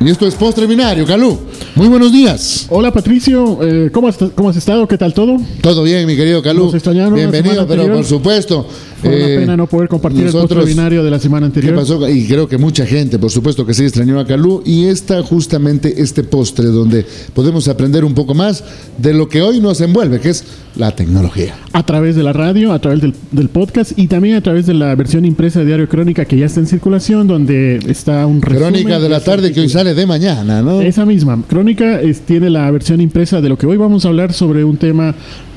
Y 0.00 0.10
esto 0.10 0.28
es 0.28 0.36
Postre 0.36 0.66
Binario, 0.66 1.04
Calú. 1.04 1.36
Muy 1.74 1.88
buenos 1.88 2.12
días. 2.12 2.66
Hola 2.68 2.92
Patricio, 2.92 3.58
eh, 3.62 3.90
¿cómo, 3.92 4.06
has, 4.06 4.16
¿cómo 4.36 4.48
has 4.48 4.56
estado? 4.56 4.86
¿Qué 4.86 4.96
tal 4.96 5.12
todo? 5.12 5.36
Todo 5.60 5.82
bien, 5.82 6.06
mi 6.06 6.14
querido 6.16 6.40
Calú. 6.40 6.66
Nos 6.66 6.74
extrañaron 6.74 7.14
Bienvenido, 7.14 7.66
pero 7.66 7.82
anterior. 7.82 7.96
por 7.96 8.04
supuesto. 8.04 8.66
Fue 9.00 9.08
una 9.16 9.26
eh, 9.26 9.38
pena 9.38 9.56
no 9.56 9.66
poder 9.66 9.88
compartir 9.88 10.26
el 10.26 10.32
postre 10.32 10.64
binario 10.64 11.04
de 11.04 11.10
la 11.10 11.18
semana 11.18 11.46
¿Qué 11.46 11.60
anterior. 11.60 11.74
pasó? 11.76 12.08
Y 12.08 12.26
creo 12.26 12.48
que 12.48 12.58
mucha 12.58 12.84
gente, 12.86 13.18
por 13.18 13.30
supuesto, 13.30 13.64
que 13.64 13.74
sí 13.74 13.84
extrañó 13.84 14.18
a 14.18 14.26
Calú. 14.26 14.62
Y 14.64 14.84
está 14.86 15.22
justamente 15.22 16.00
este 16.02 16.24
postre 16.24 16.66
donde 16.66 17.06
podemos 17.34 17.68
aprender 17.68 18.04
un 18.04 18.14
poco 18.14 18.34
más 18.34 18.64
de 18.98 19.14
lo 19.14 19.28
que 19.28 19.42
hoy 19.42 19.60
nos 19.60 19.80
envuelve, 19.80 20.20
que 20.20 20.30
es 20.30 20.44
la 20.76 20.94
tecnología. 20.94 21.54
A 21.72 21.84
través 21.84 22.16
de 22.16 22.22
la 22.22 22.32
radio, 22.32 22.72
a 22.72 22.78
través 22.80 23.00
del, 23.00 23.14
del 23.32 23.48
podcast 23.48 23.92
y 23.96 24.06
también 24.06 24.36
a 24.36 24.40
través 24.42 24.66
de 24.66 24.74
la 24.74 24.94
versión 24.94 25.24
impresa 25.24 25.60
de 25.60 25.66
Diario 25.66 25.88
Crónica 25.88 26.24
que 26.24 26.36
ya 26.36 26.46
está 26.46 26.60
en 26.60 26.66
circulación, 26.66 27.26
donde 27.26 27.80
está 27.88 28.26
un 28.26 28.42
resumen. 28.42 28.70
Crónica 28.72 28.98
de 29.00 29.08
la 29.08 29.20
tarde 29.20 29.52
que 29.52 29.60
hoy 29.60 29.68
sale 29.68 29.94
de 29.94 30.06
mañana, 30.06 30.62
¿no? 30.62 30.80
Esa 30.80 31.04
misma. 31.04 31.42
Crónica 31.48 32.00
es- 32.00 32.20
tiene 32.20 32.50
la 32.50 32.70
versión 32.70 33.00
impresa 33.00 33.40
de 33.40 33.48
lo 33.48 33.56
que 33.58 33.66
hoy 33.66 33.76
vamos 33.76 34.04
a 34.04 34.08
hablar 34.08 34.32
sobre 34.32 34.64
un 34.64 34.76
tema 34.76 35.14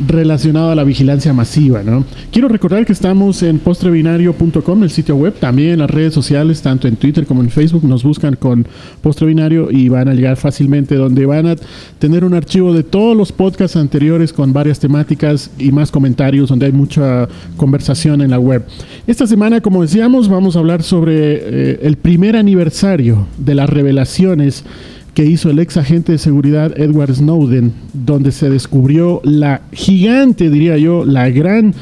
relacionado 0.08 0.72
a 0.72 0.76
la 0.76 0.84
vigilancia 0.84 1.34
masiva. 1.34 1.84
¿no? 1.84 2.04
Quiero 2.32 2.48
recordar 2.48 2.86
que 2.86 2.94
estamos 2.94 3.31
en 3.32 3.60
postrebinario.com, 3.60 4.84
el 4.84 4.90
sitio 4.90 5.16
web, 5.16 5.34
también 5.40 5.80
las 5.80 5.90
redes 5.90 6.14
sociales, 6.14 6.62
tanto 6.62 6.88
en 6.90 6.98
Twitter 6.98 7.26
como 7.26 7.42
en 7.42 7.50
Facebook. 7.50 7.86
Nos 7.86 8.04
buscan 8.04 8.36
con 8.36 8.68
Postrebinario 9.02 9.72
y 9.72 9.88
van 9.88 10.10
a 10.10 10.14
llegar 10.14 10.36
fácilmente, 10.36 10.96
donde 10.96 11.26
van 11.26 11.48
a 11.48 11.56
tener 11.98 12.26
un 12.26 12.34
archivo 12.34 12.74
de 12.74 12.84
todos 12.84 13.16
los 13.16 13.32
podcasts 13.32 13.78
anteriores 13.78 14.34
con 14.34 14.52
varias 14.52 14.80
temáticas 14.80 15.50
y 15.58 15.72
más 15.72 15.92
comentarios, 15.92 16.50
donde 16.50 16.66
hay 16.66 16.74
mucha 16.74 17.30
conversación 17.56 18.22
en 18.22 18.32
la 18.32 18.40
web. 18.40 18.66
Esta 19.08 19.26
semana, 19.26 19.62
como 19.62 19.82
decíamos, 19.82 20.28
vamos 20.28 20.58
a 20.58 20.60
hablar 20.60 20.84
sobre 20.84 21.14
eh, 21.14 21.80
el 21.84 21.96
primer 21.96 22.36
aniversario 22.36 23.28
de 23.38 23.56
las 23.56 23.70
revelaciones 23.70 24.66
que 25.14 25.26
hizo 25.26 25.50
el 25.50 25.60
ex 25.60 25.78
agente 25.78 26.14
de 26.14 26.18
seguridad 26.18 26.78
Edward 26.78 27.14
Snowden, 27.16 27.74
donde 27.94 28.32
se 28.32 28.50
descubrió 28.50 29.22
la 29.24 29.62
gigante, 29.72 30.50
diría 30.50 30.78
yo, 30.78 31.06
la 31.06 31.30
gran 31.30 31.74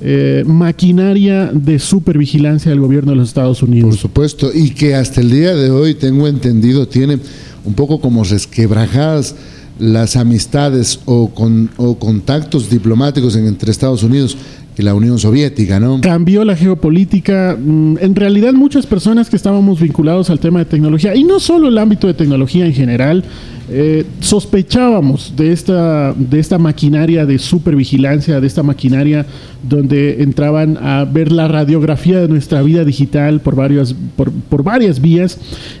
eh, 0.00 0.44
maquinaria 0.46 1.50
de 1.52 1.78
supervigilancia 1.78 2.70
del 2.70 2.80
gobierno 2.80 3.12
de 3.12 3.16
los 3.16 3.28
Estados 3.28 3.60
Por 3.60 3.68
Unidos. 3.68 3.96
supuesto, 3.96 4.50
y 4.54 4.70
que 4.70 4.94
hasta 4.94 5.20
el 5.20 5.30
día 5.30 5.54
de 5.54 5.70
hoy, 5.70 5.94
tengo 5.94 6.26
entendido, 6.28 6.86
tiene 6.86 7.18
un 7.64 7.74
poco 7.74 8.00
como 8.00 8.22
resquebrajadas 8.24 9.34
las 9.78 10.16
amistades 10.16 11.00
o, 11.04 11.28
con, 11.34 11.70
o 11.76 11.98
contactos 11.98 12.70
diplomáticos 12.70 13.36
en- 13.36 13.46
entre 13.46 13.70
Estados 13.70 14.02
Unidos 14.02 14.36
y 14.78 14.82
la 14.82 14.94
Unión 14.94 15.18
Soviética, 15.18 15.80
¿no? 15.80 16.00
Cambió 16.02 16.44
la 16.44 16.54
geopolítica. 16.56 17.56
mm, 17.58 17.96
En 18.00 18.14
realidad, 18.14 18.52
muchas 18.52 18.86
personas 18.86 19.28
que 19.30 19.36
estábamos 19.36 19.80
vinculados 19.80 20.28
al 20.30 20.38
tema 20.40 20.58
de 20.60 20.66
tecnología, 20.66 21.14
y 21.14 21.24
no 21.24 21.40
solo 21.40 21.68
el 21.68 21.78
ámbito 21.78 22.06
de 22.06 22.14
tecnología 22.14 22.66
en 22.66 22.72
general, 22.74 23.24
eh, 23.68 24.04
sospechábamos 24.20 25.34
de 25.36 25.52
esta, 25.52 26.12
de 26.12 26.38
esta 26.38 26.56
maquinaria 26.56 27.26
de 27.26 27.38
supervigilancia, 27.38 28.40
de 28.40 28.46
esta 28.46 28.62
maquinaria 28.62 29.26
donde 29.68 30.22
entraban 30.22 30.78
a 30.80 31.04
ver 31.04 31.32
la 31.32 31.48
radiografía 31.48 32.20
de 32.20 32.28
nuestra 32.28 32.62
vida 32.62 32.84
digital 32.84 33.40
por 33.40 33.56
varias, 33.56 33.94
por, 34.16 34.30
por 34.30 34.62
varias 34.62 35.00
vías, 35.00 35.38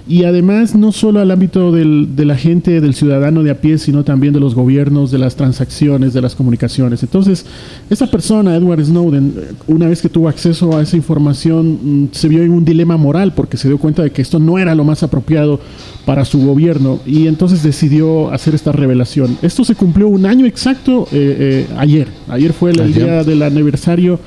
y 0.08 0.24
además 0.24 0.74
no 0.74 0.90
solo 0.90 1.20
al 1.20 1.30
ámbito 1.30 1.70
del, 1.70 2.16
de 2.16 2.24
la 2.24 2.36
gente, 2.36 2.80
del 2.80 2.94
ciudadano 2.94 3.44
de 3.44 3.50
a 3.50 3.60
pie, 3.60 3.78
sino 3.78 4.02
también 4.02 4.32
de 4.32 4.40
los 4.40 4.56
gobiernos, 4.56 5.12
de 5.12 5.18
las 5.18 5.36
transacciones, 5.36 6.12
de 6.12 6.22
las 6.22 6.34
comunicaciones. 6.34 7.02
Entonces, 7.04 7.46
esta 7.88 8.08
persona, 8.08 8.56
Edward 8.56 8.84
Snowden, 8.84 9.34
una 9.68 9.86
vez 9.86 10.02
que 10.02 10.08
tuvo 10.08 10.28
acceso 10.28 10.76
a 10.76 10.82
esa 10.82 10.96
información, 10.96 11.78
mm, 11.82 12.08
se 12.12 12.28
vio 12.28 12.42
en 12.42 12.50
un 12.50 12.64
dilema 12.64 12.96
moral 12.96 13.32
porque 13.34 13.56
se 13.56 13.68
dio 13.68 13.78
cuenta 13.78 14.02
de 14.02 14.10
que 14.10 14.22
esto 14.22 14.40
no 14.40 14.58
era 14.58 14.74
lo 14.74 14.82
más 14.82 15.02
apropiado 15.04 15.60
para 16.04 16.24
su 16.24 16.40
gobierno 16.40 17.00
y 17.04 17.26
entonces 17.26 17.64
decidió 17.76 18.32
hacer 18.32 18.54
esta 18.54 18.72
revelación. 18.72 19.36
Esto 19.42 19.62
se 19.62 19.74
cumplió 19.74 20.08
un 20.08 20.24
año 20.24 20.46
exacto 20.46 21.06
eh, 21.12 21.66
eh, 21.68 21.74
ayer. 21.76 22.08
Ayer 22.26 22.54
fue 22.54 22.70
el, 22.70 22.80
el 22.80 22.94
día 22.94 23.22
del 23.22 23.42
aniversario 23.42 24.18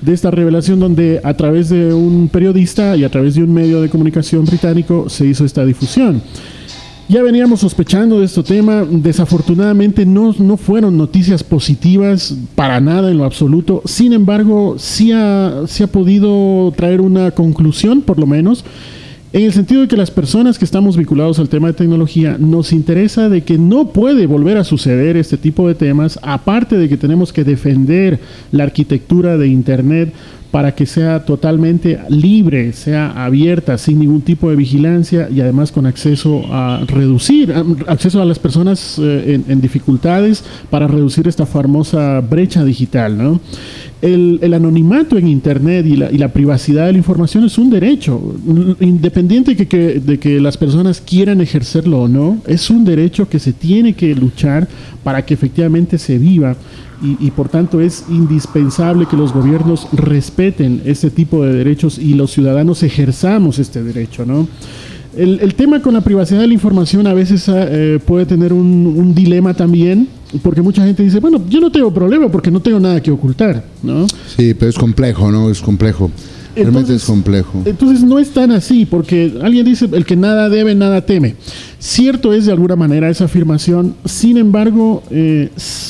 de 0.00 0.12
esta 0.12 0.30
revelación 0.30 0.78
donde 0.78 1.20
a 1.24 1.34
través 1.34 1.68
de 1.68 1.92
un 1.92 2.28
periodista 2.28 2.96
y 2.96 3.02
a 3.02 3.10
través 3.10 3.34
de 3.34 3.42
un 3.42 3.52
medio 3.52 3.80
de 3.82 3.88
comunicación 3.88 4.44
británico 4.44 5.08
se 5.08 5.26
hizo 5.26 5.44
esta 5.44 5.64
difusión. 5.64 6.22
Ya 7.08 7.22
veníamos 7.24 7.60
sospechando 7.60 8.20
de 8.20 8.26
este 8.26 8.44
tema, 8.44 8.86
desafortunadamente 8.88 10.06
no, 10.06 10.32
no 10.38 10.56
fueron 10.56 10.96
noticias 10.96 11.42
positivas 11.42 12.36
para 12.54 12.80
nada 12.80 13.10
en 13.10 13.18
lo 13.18 13.24
absoluto, 13.24 13.82
sin 13.84 14.12
embargo 14.12 14.76
sí 14.78 15.10
ha, 15.12 15.62
sí 15.66 15.82
ha 15.82 15.88
podido 15.88 16.72
traer 16.76 17.00
una 17.00 17.32
conclusión 17.32 18.00
por 18.00 18.20
lo 18.20 18.26
menos, 18.26 18.64
en 19.32 19.44
el 19.44 19.52
sentido 19.52 19.80
de 19.80 19.88
que 19.88 19.96
las 19.96 20.10
personas 20.10 20.58
que 20.58 20.64
estamos 20.64 20.96
vinculados 20.96 21.38
al 21.38 21.48
tema 21.48 21.68
de 21.68 21.74
tecnología 21.74 22.36
nos 22.38 22.72
interesa 22.72 23.30
de 23.30 23.42
que 23.42 23.56
no 23.56 23.88
puede 23.88 24.26
volver 24.26 24.58
a 24.58 24.64
suceder 24.64 25.16
este 25.16 25.38
tipo 25.38 25.66
de 25.66 25.74
temas, 25.74 26.18
aparte 26.22 26.76
de 26.76 26.88
que 26.88 26.98
tenemos 26.98 27.32
que 27.32 27.42
defender 27.42 28.20
la 28.50 28.64
arquitectura 28.64 29.38
de 29.38 29.48
Internet 29.48 30.12
para 30.50 30.74
que 30.74 30.84
sea 30.84 31.24
totalmente 31.24 31.98
libre, 32.10 32.74
sea 32.74 33.24
abierta, 33.24 33.78
sin 33.78 34.00
ningún 34.00 34.20
tipo 34.20 34.50
de 34.50 34.56
vigilancia 34.56 35.28
y 35.30 35.40
además 35.40 35.72
con 35.72 35.86
acceso 35.86 36.42
a 36.50 36.84
reducir, 36.86 37.54
acceso 37.86 38.20
a 38.20 38.26
las 38.26 38.38
personas 38.38 38.98
eh, 38.98 39.32
en, 39.32 39.50
en 39.50 39.60
dificultades 39.62 40.44
para 40.68 40.86
reducir 40.86 41.26
esta 41.26 41.46
famosa 41.46 42.20
brecha 42.20 42.64
digital. 42.64 43.16
¿no? 43.16 43.40
El, 44.02 44.40
el 44.42 44.52
anonimato 44.52 45.16
en 45.16 45.28
Internet 45.28 45.86
y 45.86 45.94
la, 45.96 46.10
y 46.10 46.18
la 46.18 46.28
privacidad 46.32 46.86
de 46.86 46.92
la 46.92 46.98
información 46.98 47.44
es 47.44 47.56
un 47.56 47.70
derecho, 47.70 48.34
independiente 48.80 49.54
que, 49.56 49.68
que- 49.68 50.00
de 50.00 50.18
que 50.18 50.40
las 50.40 50.56
personas 50.56 51.00
quieran 51.00 51.40
ejercerlo 51.40 52.02
o 52.02 52.08
no, 52.08 52.38
es 52.46 52.68
un 52.68 52.84
derecho 52.84 53.28
que 53.28 53.38
se 53.38 53.52
tiene 53.52 53.92
que 53.94 54.12
luchar 54.16 54.66
para 55.04 55.24
que 55.24 55.34
efectivamente 55.34 55.98
se 55.98 56.18
viva 56.18 56.56
y, 57.00 57.16
y 57.26 57.30
por 57.30 57.48
tanto 57.48 57.80
es 57.80 58.04
indispensable 58.10 59.06
que 59.06 59.16
los 59.16 59.32
gobiernos 59.32 59.86
respeten 59.92 60.82
este 60.84 61.10
tipo 61.10 61.44
de 61.44 61.52
derechos 61.54 61.98
y 61.98 62.14
los 62.14 62.32
ciudadanos 62.32 62.82
ejerzamos 62.82 63.58
este 63.60 63.82
derecho, 63.84 64.26
¿no? 64.26 64.48
El, 65.16 65.40
el 65.40 65.54
tema 65.54 65.80
con 65.82 65.94
la 65.94 66.00
privacidad 66.00 66.40
de 66.40 66.46
la 66.46 66.54
información 66.54 67.06
a 67.06 67.14
veces 67.14 67.48
ah, 67.48 67.66
eh, 67.68 67.98
puede 68.04 68.26
tener 68.26 68.52
un, 68.52 68.94
un 68.96 69.14
dilema 69.14 69.54
también, 69.54 70.08
porque 70.42 70.62
mucha 70.62 70.84
gente 70.84 71.02
dice, 71.02 71.20
bueno, 71.20 71.42
yo 71.48 71.60
no 71.60 71.70
tengo 71.70 71.92
problema 71.92 72.30
porque 72.30 72.50
no 72.50 72.60
tengo 72.60 72.80
nada 72.80 73.02
que 73.02 73.10
ocultar, 73.10 73.64
¿no? 73.82 74.06
Sí, 74.36 74.54
pero 74.54 74.70
es 74.70 74.78
complejo, 74.78 75.30
¿no? 75.30 75.50
Es 75.50 75.60
complejo. 75.60 76.10
Realmente 76.54 76.94
es 76.94 77.04
complejo. 77.04 77.62
Entonces 77.64 78.04
no 78.04 78.18
es 78.18 78.30
tan 78.30 78.50
así, 78.50 78.84
porque 78.84 79.32
alguien 79.42 79.64
dice, 79.64 79.88
el 79.90 80.04
que 80.04 80.16
nada 80.16 80.50
debe, 80.50 80.74
nada 80.74 81.00
teme. 81.00 81.34
Cierto 81.78 82.32
es 82.34 82.44
de 82.46 82.52
alguna 82.52 82.76
manera 82.76 83.08
esa 83.08 83.24
afirmación, 83.24 83.94
sin 84.04 84.36
embargo, 84.36 85.02
eh, 85.10 85.48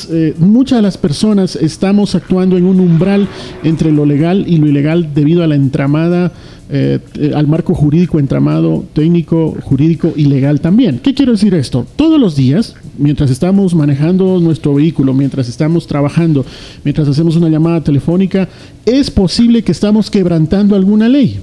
eh, 0.09 0.33
muchas 0.39 0.77
de 0.77 0.81
las 0.83 0.97
personas 0.97 1.57
estamos 1.57 2.15
actuando 2.15 2.57
en 2.57 2.63
un 2.63 2.79
umbral 2.79 3.27
entre 3.63 3.91
lo 3.91 4.05
legal 4.05 4.45
y 4.47 4.57
lo 4.57 4.67
ilegal 4.67 5.09
debido 5.13 5.43
a 5.43 5.47
la 5.47 5.55
entramada, 5.55 6.31
eh, 6.69 6.99
al 7.35 7.47
marco 7.47 7.73
jurídico 7.73 8.19
entramado, 8.19 8.85
técnico, 8.93 9.55
jurídico 9.61 10.13
y 10.15 10.25
legal 10.25 10.61
también. 10.61 10.99
¿Qué 11.03 11.13
quiero 11.13 11.33
decir 11.33 11.53
esto? 11.53 11.85
Todos 11.95 12.19
los 12.19 12.35
días, 12.35 12.75
mientras 12.97 13.29
estamos 13.29 13.75
manejando 13.75 14.39
nuestro 14.39 14.73
vehículo, 14.73 15.13
mientras 15.13 15.49
estamos 15.49 15.85
trabajando, 15.87 16.45
mientras 16.83 17.07
hacemos 17.07 17.35
una 17.35 17.49
llamada 17.49 17.83
telefónica, 17.83 18.47
es 18.85 19.11
posible 19.11 19.61
que 19.63 19.71
estamos 19.71 20.09
quebrantando 20.09 20.75
alguna 20.75 21.09
ley. 21.09 21.37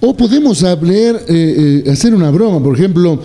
O 0.00 0.16
podemos 0.16 0.62
hablar, 0.62 1.22
eh, 1.28 1.82
eh, 1.86 1.90
hacer 1.90 2.14
una 2.14 2.30
broma, 2.30 2.62
por 2.62 2.74
ejemplo, 2.76 3.20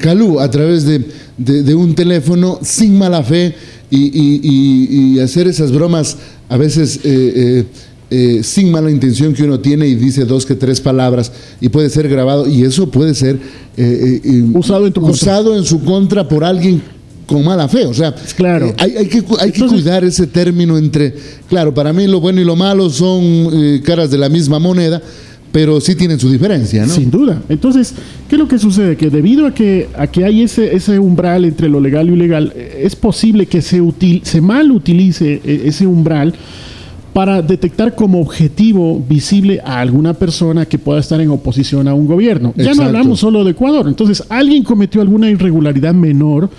Calú, 0.00 0.38
a 0.38 0.48
través 0.50 0.84
de, 0.84 1.04
de- 1.36 1.74
un 1.74 1.94
teléfono 1.96 2.60
sin 2.62 2.96
mala 2.96 3.22
fe 3.24 3.54
y 3.90 5.18
hacer 5.18 5.48
esas 5.48 5.72
bromas 5.72 6.16
a 6.48 6.56
veces 6.56 7.00
eh, 8.10 8.40
sin 8.42 8.70
mala 8.70 8.90
intención 8.90 9.32
que 9.34 9.42
uno 9.42 9.58
tiene 9.60 9.86
y 9.88 9.94
dice 9.96 10.24
dos 10.24 10.46
que 10.46 10.54
tres 10.54 10.80
palabras 10.80 11.32
y 11.60 11.68
puede 11.68 11.90
ser 11.90 12.08
grabado 12.08 12.48
y 12.48 12.62
eso 12.62 12.88
puede 12.90 13.14
ser 13.14 13.36
eh, 13.76 14.20
eh, 14.24 14.44
Usado 14.54 14.86
en 14.86 14.92
tu 14.92 15.00
contra. 15.00 15.14
usado 15.14 15.56
en 15.56 15.64
su 15.64 15.82
contra 15.82 16.28
por 16.28 16.44
alguien 16.44 16.80
con 17.26 17.44
mala 17.44 17.66
fe, 17.68 17.84
o 17.86 17.92
sea, 17.92 18.14
Claro. 18.36 18.66
eh, 18.68 18.74
hay, 18.78 18.96
hay 18.98 19.06
que, 19.08 19.18
hay 19.40 19.50
que 19.50 19.58
Entonces- 19.58 19.72
cuidar 19.82 20.04
ese 20.04 20.28
término 20.28 20.78
entre, 20.78 21.12
claro, 21.48 21.74
para 21.74 21.92
mí 21.92 22.06
lo 22.06 22.20
bueno 22.20 22.40
y 22.40 22.44
lo 22.44 22.54
malo 22.54 22.88
son 22.90 23.22
eh, 23.52 23.82
caras 23.84 24.12
de 24.12 24.18
la 24.18 24.28
misma 24.28 24.60
moneda, 24.60 25.02
pero 25.50 25.80
sí 25.80 25.96
tienen 25.96 26.20
su 26.20 26.30
diferencia, 26.30 26.86
¿no? 26.86 26.94
Sin 26.94 27.10
duda. 27.10 27.42
Entonces, 27.48 27.94
¿qué 28.28 28.36
es 28.36 28.38
lo 28.38 28.46
que 28.46 28.58
sucede? 28.58 28.96
Que 28.96 29.10
debido 29.10 29.46
a 29.46 29.52
que, 29.54 29.88
a 29.98 30.06
que 30.06 30.24
hay 30.24 30.42
ese, 30.42 30.76
ese 30.76 30.98
umbral 31.00 31.44
entre 31.46 31.68
lo 31.68 31.80
legal 31.80 32.06
y 32.06 32.10
lo 32.10 32.14
ilegal, 32.16 32.52
es 32.78 32.94
posible 32.94 33.46
que 33.46 33.60
se, 33.62 33.80
util- 33.82 34.22
se 34.22 34.40
mal 34.40 34.70
utilice 34.70 35.40
ese 35.44 35.86
umbral 35.88 36.32
para 37.16 37.40
detectar 37.40 37.94
como 37.94 38.20
objetivo 38.20 39.02
visible 39.08 39.58
a 39.64 39.80
alguna 39.80 40.12
persona 40.12 40.66
que 40.66 40.78
pueda 40.78 41.00
estar 41.00 41.18
en 41.18 41.30
oposición 41.30 41.88
a 41.88 41.94
un 41.94 42.06
gobierno. 42.06 42.52
Ya 42.56 42.74
no 42.74 42.82
hablamos 42.82 43.20
solo 43.20 43.42
de 43.42 43.52
Ecuador. 43.52 43.88
Entonces, 43.88 44.22
alguien 44.28 44.62
cometió 44.62 45.00
alguna 45.00 45.30
irregularidad 45.30 45.94
menor 45.94 46.50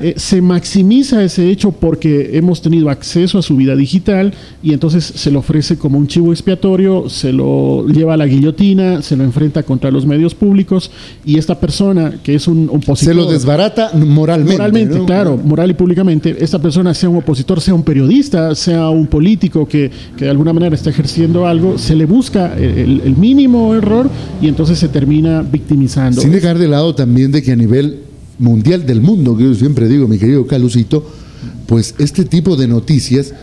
eh, 0.00 0.14
se 0.16 0.40
maximiza 0.40 1.22
ese 1.22 1.50
hecho 1.50 1.72
porque 1.72 2.36
hemos 2.36 2.62
tenido 2.62 2.90
acceso 2.90 3.38
a 3.38 3.42
su 3.42 3.56
vida 3.56 3.76
digital 3.76 4.34
y 4.62 4.72
entonces 4.72 5.04
se 5.04 5.30
le 5.30 5.38
ofrece 5.38 5.76
como 5.76 5.98
un 5.98 6.06
chivo 6.06 6.32
expiatorio, 6.32 7.08
se 7.08 7.32
lo 7.32 7.86
lleva 7.88 8.14
a 8.14 8.16
la 8.16 8.26
guillotina, 8.26 9.02
se 9.02 9.16
lo 9.16 9.24
enfrenta 9.24 9.62
contra 9.62 9.90
los 9.90 10.06
medios 10.06 10.34
públicos 10.34 10.90
y 11.24 11.38
esta 11.38 11.58
persona 11.58 12.14
que 12.22 12.34
es 12.34 12.48
un 12.48 12.68
opositor... 12.68 13.14
Se 13.14 13.14
lo 13.14 13.26
desbarata 13.26 13.92
moralmente. 13.94 14.52
Moralmente, 14.52 15.04
claro, 15.04 15.36
moral 15.36 15.70
y 15.70 15.74
públicamente. 15.74 16.36
Esta 16.38 16.58
persona 16.58 16.94
sea 16.94 17.08
un 17.08 17.16
opositor, 17.16 17.60
sea 17.60 17.74
un 17.74 17.82
periodista, 17.82 18.54
sea 18.54 18.88
un 18.90 19.06
político 19.06 19.66
que, 19.66 19.90
que 20.16 20.24
de 20.24 20.30
alguna 20.30 20.52
manera 20.52 20.74
está 20.74 20.90
ejerciendo 20.90 21.46
algo, 21.46 21.78
se 21.78 21.94
le 21.94 22.06
busca 22.06 22.56
el, 22.56 23.02
el 23.04 23.16
mínimo 23.16 23.74
error 23.74 24.10
y 24.40 24.48
entonces 24.48 24.78
se 24.78 24.88
termina 24.88 25.42
victimizando. 25.42 26.20
Sin 26.20 26.32
dejar 26.32 26.58
de 26.58 26.68
lado 26.68 26.94
también 26.94 27.32
de 27.32 27.42
que 27.42 27.52
a 27.52 27.56
nivel 27.56 28.07
mundial 28.38 28.86
del 28.86 29.00
mundo, 29.00 29.36
que 29.36 29.44
yo 29.44 29.54
siempre 29.54 29.88
digo, 29.88 30.08
mi 30.08 30.18
querido 30.18 30.46
Calucito, 30.46 31.04
pues 31.66 31.94
este 31.98 32.24
tipo 32.24 32.56
de 32.56 32.68
noticias 32.68 33.34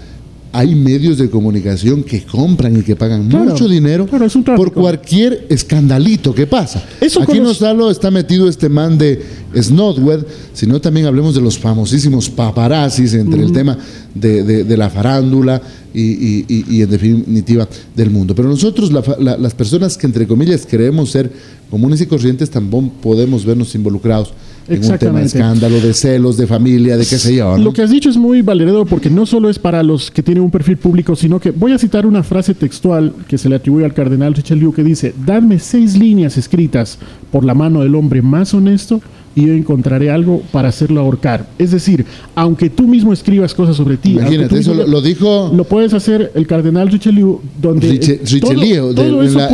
hay 0.56 0.74
medios 0.74 1.18
de 1.18 1.30
comunicación 1.30 2.02
que 2.02 2.24
compran 2.24 2.78
y 2.78 2.82
que 2.82 2.96
pagan 2.96 3.28
mucho 3.28 3.68
dinero 3.68 4.08
por 4.56 4.72
cualquier 4.72 5.48
escandalito 5.50 6.34
que 6.34 6.48
pasa. 6.48 6.82
Aquí 7.22 7.42
no 7.42 7.54
solo 7.54 7.92
está 7.92 8.10
metido 8.10 8.48
este 8.48 8.70
man 8.70 8.98
de 8.98 9.22
Snodwed, 9.54 10.24
sino 10.54 10.80
también 10.80 11.08
hablemos 11.08 11.36
de 11.36 11.42
los 11.42 11.60
famosísimos 11.60 12.30
paparazzis 12.30 13.16
entre 13.16 13.44
el 13.44 13.52
tema 13.52 13.78
de, 14.14 14.78
la 14.78 14.90
farándula 14.90 15.62
y, 15.94 16.82
en 16.82 16.90
definitiva 16.90 17.68
del 17.94 18.10
mundo. 18.10 18.34
Pero 18.34 18.48
nosotros, 18.48 18.94
las 18.94 19.54
personas 19.56 19.98
que 19.98 20.08
entre 20.08 20.26
comillas 20.26 20.66
queremos 20.66 21.12
ser 21.12 21.34
comunes 21.70 22.00
y 22.00 22.06
corrientes, 22.06 22.50
también 22.50 22.92
podemos 23.02 23.44
vernos 23.44 23.76
involucrados 23.76 24.32
en 24.68 24.84
un 24.84 24.98
tema 24.98 25.20
de 25.20 25.26
escándalo, 25.26 25.80
de 25.80 25.94
celos, 25.94 26.38
de 26.38 26.48
familia, 26.48 26.98
de 26.98 27.06
qué 27.06 27.18
sé 27.18 27.36
yo. 27.36 27.58
Lo 27.58 27.74
que 27.74 27.82
has 27.82 27.90
dicho 27.90 28.10
es 28.10 28.18
muy 28.18 28.42
valedero 28.42 28.86
porque 28.86 29.10
no 29.10 29.26
solo 29.26 29.50
es 29.50 29.60
para 29.60 29.84
los 29.84 30.12
que 30.12 30.24
tienen 30.24 30.44
un 30.44 30.52
perfil 30.52 30.78
público, 30.78 31.16
sino 31.16 31.40
que 31.40 31.52
voy 31.52 31.72
a 31.72 31.78
citar 31.78 32.06
una 32.06 32.24
frase 32.24 32.54
textual 32.54 33.14
que 33.28 33.38
se 33.38 33.50
le 33.50 33.56
atribuye 33.56 33.86
al 33.86 33.94
cardenal 33.94 34.34
Richelieu 34.34 34.74
que 34.74 34.84
dice, 34.84 35.14
dadme 35.26 35.60
seis 35.60 35.98
líneas 35.98 36.38
escritas 36.38 36.98
por 37.32 37.46
la 37.46 37.54
mano 37.54 37.82
del 37.82 37.96
hombre 37.96 38.22
más 38.22 38.54
honesto 38.54 39.02
y 39.36 39.48
yo 39.48 39.54
encontraré 39.54 40.10
algo 40.10 40.42
para 40.52 40.70
hacerlo 40.70 41.02
ahorcar. 41.02 41.48
Es 41.60 41.72
decir, 41.72 42.06
aunque 42.36 42.70
tú 42.70 42.88
mismo 42.88 43.12
escribas 43.12 43.54
cosas 43.54 43.76
sobre 43.76 43.98
ti, 43.98 44.14
imagínate, 44.14 44.60
eso 44.60 44.74
lo, 44.74 45.02
dijo... 45.02 45.52
Lo 45.54 45.66
puedes 45.66 45.94
hacer 45.94 46.32
el 46.36 46.48
cardenal 46.48 46.90
Richelieu, 46.90 47.42
donde... 47.62 47.90
Richelieu, 47.90 48.92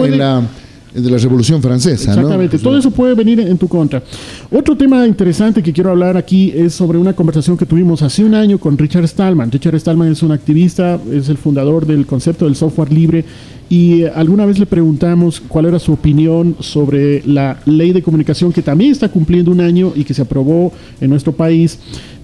en 0.05 0.17
la 0.19 0.43
de 0.93 1.09
la 1.09 1.17
Revolución 1.17 1.61
Francesa. 1.61 2.11
Exactamente, 2.11 2.57
todo 2.59 2.77
eso 2.77 2.91
puede 2.91 3.13
venir 3.15 3.39
en 3.39 3.57
tu 3.57 3.67
contra. 3.67 4.03
Otro 4.51 4.75
tema 4.75 5.05
interesante 5.07 5.63
que 5.63 5.71
quiero 5.71 5.91
hablar 5.91 6.17
aquí 6.17 6.51
es 6.55 6.73
sobre 6.73 6.97
una 6.97 7.13
conversación 7.13 7.57
que 7.57 7.65
tuvimos 7.65 8.01
hace 8.01 8.23
un 8.23 8.35
año 8.35 8.57
con 8.57 8.77
Richard 8.77 9.07
Stallman. 9.07 9.51
Richard 9.51 9.79
Stallman 9.79 10.11
es 10.11 10.23
un 10.23 10.31
activista, 10.31 10.99
es 11.11 11.29
el 11.29 11.37
fundador 11.37 11.85
del 11.85 12.05
concepto 12.05 12.45
del 12.45 12.55
software 12.55 12.91
libre 12.91 13.25
y 13.71 14.01
eh, 14.01 14.11
alguna 14.13 14.45
vez 14.45 14.59
le 14.59 14.65
preguntamos 14.65 15.41
cuál 15.47 15.65
era 15.65 15.79
su 15.79 15.93
opinión 15.93 16.57
sobre 16.59 17.23
la 17.25 17.57
ley 17.65 17.93
de 17.93 18.03
comunicación 18.03 18.51
que 18.51 18.61
también 18.61 18.91
está 18.91 19.07
cumpliendo 19.07 19.49
un 19.49 19.61
año 19.61 19.93
y 19.95 20.03
que 20.03 20.13
se 20.13 20.21
aprobó 20.21 20.73
en 20.99 21.09
nuestro 21.09 21.31
país 21.31 21.79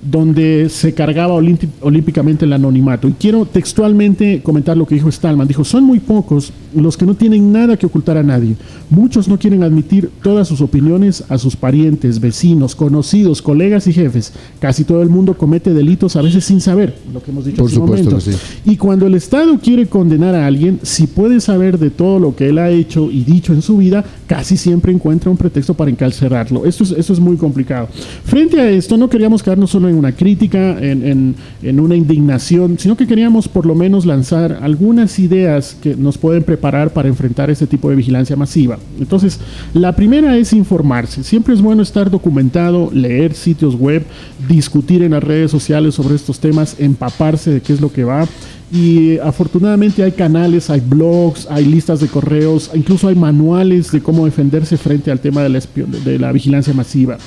donde 0.09 0.69
se 0.69 0.93
cargaba 0.93 1.33
olímpicamente 1.33 2.45
el 2.45 2.53
anonimato. 2.53 3.07
Y 3.07 3.13
quiero 3.13 3.45
textualmente 3.45 4.41
comentar 4.41 4.77
lo 4.77 4.85
que 4.85 4.95
dijo 4.95 5.11
Stallman. 5.11 5.47
Dijo, 5.47 5.63
son 5.63 5.83
muy 5.83 5.99
pocos 5.99 6.53
los 6.73 6.95
que 6.95 7.05
no 7.05 7.15
tienen 7.15 7.51
nada 7.51 7.77
que 7.77 7.85
ocultar 7.85 8.17
a 8.17 8.23
nadie. 8.23 8.55
Muchos 8.89 9.27
no 9.27 9.37
quieren 9.37 9.63
admitir 9.63 10.09
todas 10.21 10.47
sus 10.47 10.61
opiniones 10.61 11.23
a 11.29 11.37
sus 11.37 11.55
parientes, 11.55 12.19
vecinos, 12.19 12.75
conocidos, 12.75 13.41
colegas 13.41 13.87
y 13.87 13.93
jefes. 13.93 14.33
Casi 14.59 14.83
todo 14.83 15.01
el 15.01 15.09
mundo 15.09 15.37
comete 15.37 15.73
delitos 15.73 16.15
a 16.15 16.21
veces 16.21 16.45
sin 16.45 16.61
saber, 16.61 16.95
lo 17.13 17.21
que 17.21 17.31
hemos 17.31 17.45
dicho 17.45 17.57
Por 17.57 17.71
supuesto 17.71 18.17
Y 18.65 18.77
cuando 18.77 19.07
el 19.07 19.15
Estado 19.15 19.59
quiere 19.59 19.87
condenar 19.87 20.35
a 20.35 20.45
alguien, 20.45 20.79
si 20.83 21.07
puede 21.07 21.41
saber 21.41 21.79
de 21.79 21.89
todo 21.89 22.19
lo 22.19 22.35
que 22.35 22.49
él 22.49 22.59
ha 22.59 22.69
hecho 22.69 23.11
y 23.11 23.23
dicho 23.23 23.53
en 23.53 23.61
su 23.61 23.77
vida, 23.77 24.05
casi 24.27 24.55
siempre 24.55 24.93
encuentra 24.93 25.29
un 25.29 25.37
pretexto 25.37 25.73
para 25.73 25.91
encarcelarlo. 25.91 26.65
Esto 26.65 26.83
es, 26.83 26.91
esto 26.91 27.13
es 27.13 27.19
muy 27.19 27.35
complicado. 27.35 27.89
Frente 28.23 28.59
a 28.61 28.69
esto, 28.69 28.95
no 28.97 29.09
queríamos 29.09 29.43
quedarnos 29.43 29.71
solo 29.71 29.89
en 29.89 29.96
una 29.97 30.11
crítica, 30.11 30.77
en, 30.79 31.35
una 31.63 31.95
indignación, 31.95 32.77
sino 32.79 32.95
que 32.95 33.07
queríamos 33.07 33.47
por 33.47 33.65
lo 33.65 33.75
menos 33.75 34.05
lanzar 34.05 34.59
algunas 34.61 35.19
ideas 35.19 35.75
que 35.81 35.95
nos 35.95 36.17
pueden 36.17 36.43
preparar 36.43 36.91
para 36.91 37.07
enfrentar 37.07 37.49
este 37.49 37.67
tipo 37.67 37.89
de 37.89 37.95
vigilancia 37.95 38.35
masiva. 38.35 38.77
Entonces, 38.99 39.39
la 39.73 39.95
primera 39.95 40.37
es 40.37 40.53
informarse. 40.53 41.23
Siempre 41.23 41.53
es 41.53 41.61
bueno 41.61 41.81
estar 41.81 42.09
documentado, 42.09 42.89
leer 42.93 43.33
sitios 43.33 43.75
web, 43.75 44.03
discutir 44.47 45.03
en 45.03 45.11
las 45.11 45.23
redes 45.23 45.51
sociales 45.51 45.95
sobre 45.95 46.15
estos 46.15 46.39
temas, 46.39 46.75
empaparse 46.79 47.51
de 47.51 47.61
qué 47.61 47.73
es 47.73 47.81
lo 47.81 47.91
que 47.91 48.03
va. 48.03 48.27
Y 48.71 49.17
afortunadamente 49.19 50.03
hay 50.03 50.11
canales, 50.11 50.69
hay 50.69 50.81
blogs, 50.81 51.47
hay 51.49 51.65
listas 51.65 52.01
de 52.01 52.07
correos, 52.07 52.69
incluso 52.73 53.07
hay 53.07 53.15
manuales 53.15 53.91
de 53.91 54.01
cómo 54.01 54.25
defenderse 54.25 54.75
frente 54.75 55.09
al 55.09 55.21
tema 55.21 55.41
de 55.41 55.49
la, 55.49 55.61
de 56.03 56.19
la 56.19 56.31
vigilancia 56.33 56.73
masiva. 56.73 57.17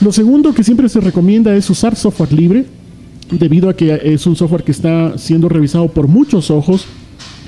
Lo 0.00 0.12
segundo 0.12 0.54
que 0.54 0.62
siempre 0.62 0.88
se 0.88 1.00
recomienda 1.00 1.54
es 1.56 1.68
usar 1.68 1.96
software 1.96 2.32
libre, 2.32 2.66
debido 3.30 3.68
a 3.68 3.74
que 3.74 4.00
es 4.04 4.26
un 4.26 4.36
software 4.36 4.62
que 4.62 4.72
está 4.72 5.18
siendo 5.18 5.48
revisado 5.48 5.88
por 5.88 6.06
muchos 6.06 6.50
ojos, 6.50 6.86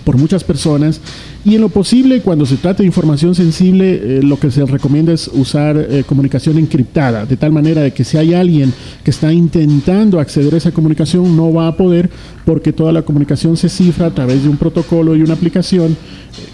por 0.07 0.17
muchas 0.19 0.45
personas. 0.45 1.01
Y 1.45 1.57
en 1.57 1.61
lo 1.61 1.69
posible, 1.69 2.21
cuando 2.21 2.47
se 2.47 2.57
trata 2.57 2.85
de 2.85 2.87
información 2.87 3.35
sensible, 3.35 4.19
eh, 4.19 4.23
lo 4.23 4.39
que 4.39 4.53
se 4.53 4.65
recomienda 4.65 5.13
es 5.13 5.27
usar 5.27 5.77
eh, 5.77 6.05
comunicación 6.07 6.59
encriptada, 6.59 7.27
de 7.27 7.37
tal 7.37 7.51
manera 7.51 7.83
de 7.83 7.93
que 7.93 8.05
si 8.05 8.17
hay 8.17 8.33
alguien 8.33 8.73
que 9.03 9.11
está 9.11 9.33
intentando 9.33 10.21
acceder 10.21 10.55
a 10.55 10.59
esa 10.59 10.71
comunicación, 10.71 11.37
no 11.37 11.53
va 11.53 11.67
a 11.67 11.77
poder 11.77 12.09
porque 12.45 12.73
toda 12.73 12.93
la 12.93 13.03
comunicación 13.03 13.57
se 13.57 13.69
cifra 13.69 14.07
a 14.07 14.15
través 14.15 14.45
de 14.45 14.49
un 14.49 14.57
protocolo 14.57 15.17
y 15.17 15.23
una 15.23 15.35
aplicación 15.35 15.97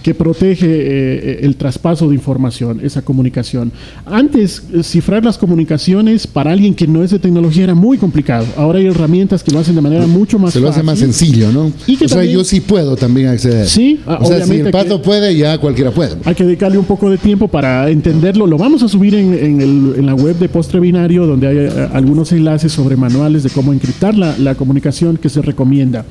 que 0.03 0.15
protege 0.15 1.45
el 1.45 1.57
traspaso 1.57 2.09
de 2.09 2.15
información, 2.15 2.81
esa 2.83 3.03
comunicación. 3.03 3.73
Antes, 4.07 4.63
cifrar 4.83 5.25
las 5.25 5.39
comunicaciones 5.39 6.27
para 6.27 6.53
alguien 6.53 6.75
que 6.75 6.87
no 6.87 7.03
es 7.03 7.11
de 7.11 7.19
tecnología 7.19 7.65
era 7.65 7.75
muy 7.75 7.99
complicado. 7.99 8.47
Ahora 8.57 8.79
hay 8.79 8.87
herramientas 8.87 9.43
que 9.43 9.51
lo 9.51 9.59
hacen 9.59 9.75
de 9.75 9.81
manera 9.81 10.07
mucho 10.07 10.39
más 10.39 10.53
Se 10.53 10.61
lo 10.61 10.69
hace 10.69 10.83
más 10.83 10.99
sencillo, 10.99 11.53
¿no? 11.53 11.73
o 12.05 12.09
sea, 12.09 12.25
yo 12.25 12.45
sí 12.45 12.61
puedo 12.61 12.97
también 12.97 13.29
acceder. 13.29 13.67
Sí, 13.67 14.01
obviamente 14.07 14.71
puede, 14.99 15.37
ya 15.37 15.59
cualquiera 15.59 15.91
puede. 15.91 16.17
Hay 16.25 16.35
que 16.35 16.45
dedicarle 16.45 16.79
un 16.79 16.85
poco 16.85 17.11
de 17.11 17.19
tiempo 17.19 17.49
para 17.49 17.89
entenderlo. 17.91 18.47
Lo 18.47 18.59
vamos 18.59 18.83
a 18.83 18.89
subir 18.89 19.15
en, 19.15 20.07
la 20.07 20.15
web 20.15 20.37
de 20.39 20.49
Postre 20.49 20.81
Binario, 20.81 21.27
donde 21.27 21.47
hay 21.47 21.57
eh, 21.59 21.89
algunos 21.93 22.33
enlaces 22.33 22.73
sobre 22.73 22.97
manuales 22.97 23.43
de 23.43 23.51
cómo 23.51 23.73
encriptar 23.73 24.17
la, 24.17 24.55
comunicación 24.55 25.17
que 25.17 25.29
se 25.29 25.41
recomienda. 25.41 26.05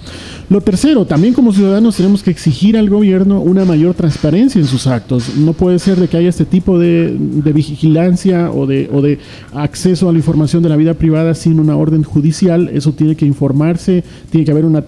Lo 0.50 0.62
tercero, 0.62 1.06
también 1.06 1.34
como 1.34 1.54
ciudadanos 1.54 1.96
tenemos 1.96 2.24
que 2.24 2.32
exigir 2.32 2.76
al 2.76 2.90
gobierno 2.90 3.40
una 3.40 3.61
mayor 3.66 3.94
transparencia 3.94 4.60
en 4.60 4.68
sus 4.68 4.88
actos. 4.88 5.36
No 5.38 5.54
puede 5.54 5.80
ser 5.80 6.00
de 6.00 6.08
que 6.08 6.18
haya 6.18 6.30
este 6.30 6.46
tipo 6.46 6.80
de, 6.80 7.18
vigilancia 7.54 8.52
o 8.52 8.66
de, 8.66 8.90
o 8.92 9.02
de 9.02 9.20
acceso 9.54 10.10
a 10.10 10.12
la 10.12 10.18
información 10.18 10.64
de 10.64 10.70
la 10.70 10.78
vida 10.78 10.94
privada 10.94 11.36
sin 11.36 11.60
una 11.60 11.76
orden 11.76 12.04
judicial. 12.04 12.70
Eso 12.74 12.94
tiene 12.94 13.16
que 13.16 13.26
informarse, 13.26 14.04
tiene 14.30 14.46
que 14.46 14.52
haber 14.52 14.66
una, 14.66 14.84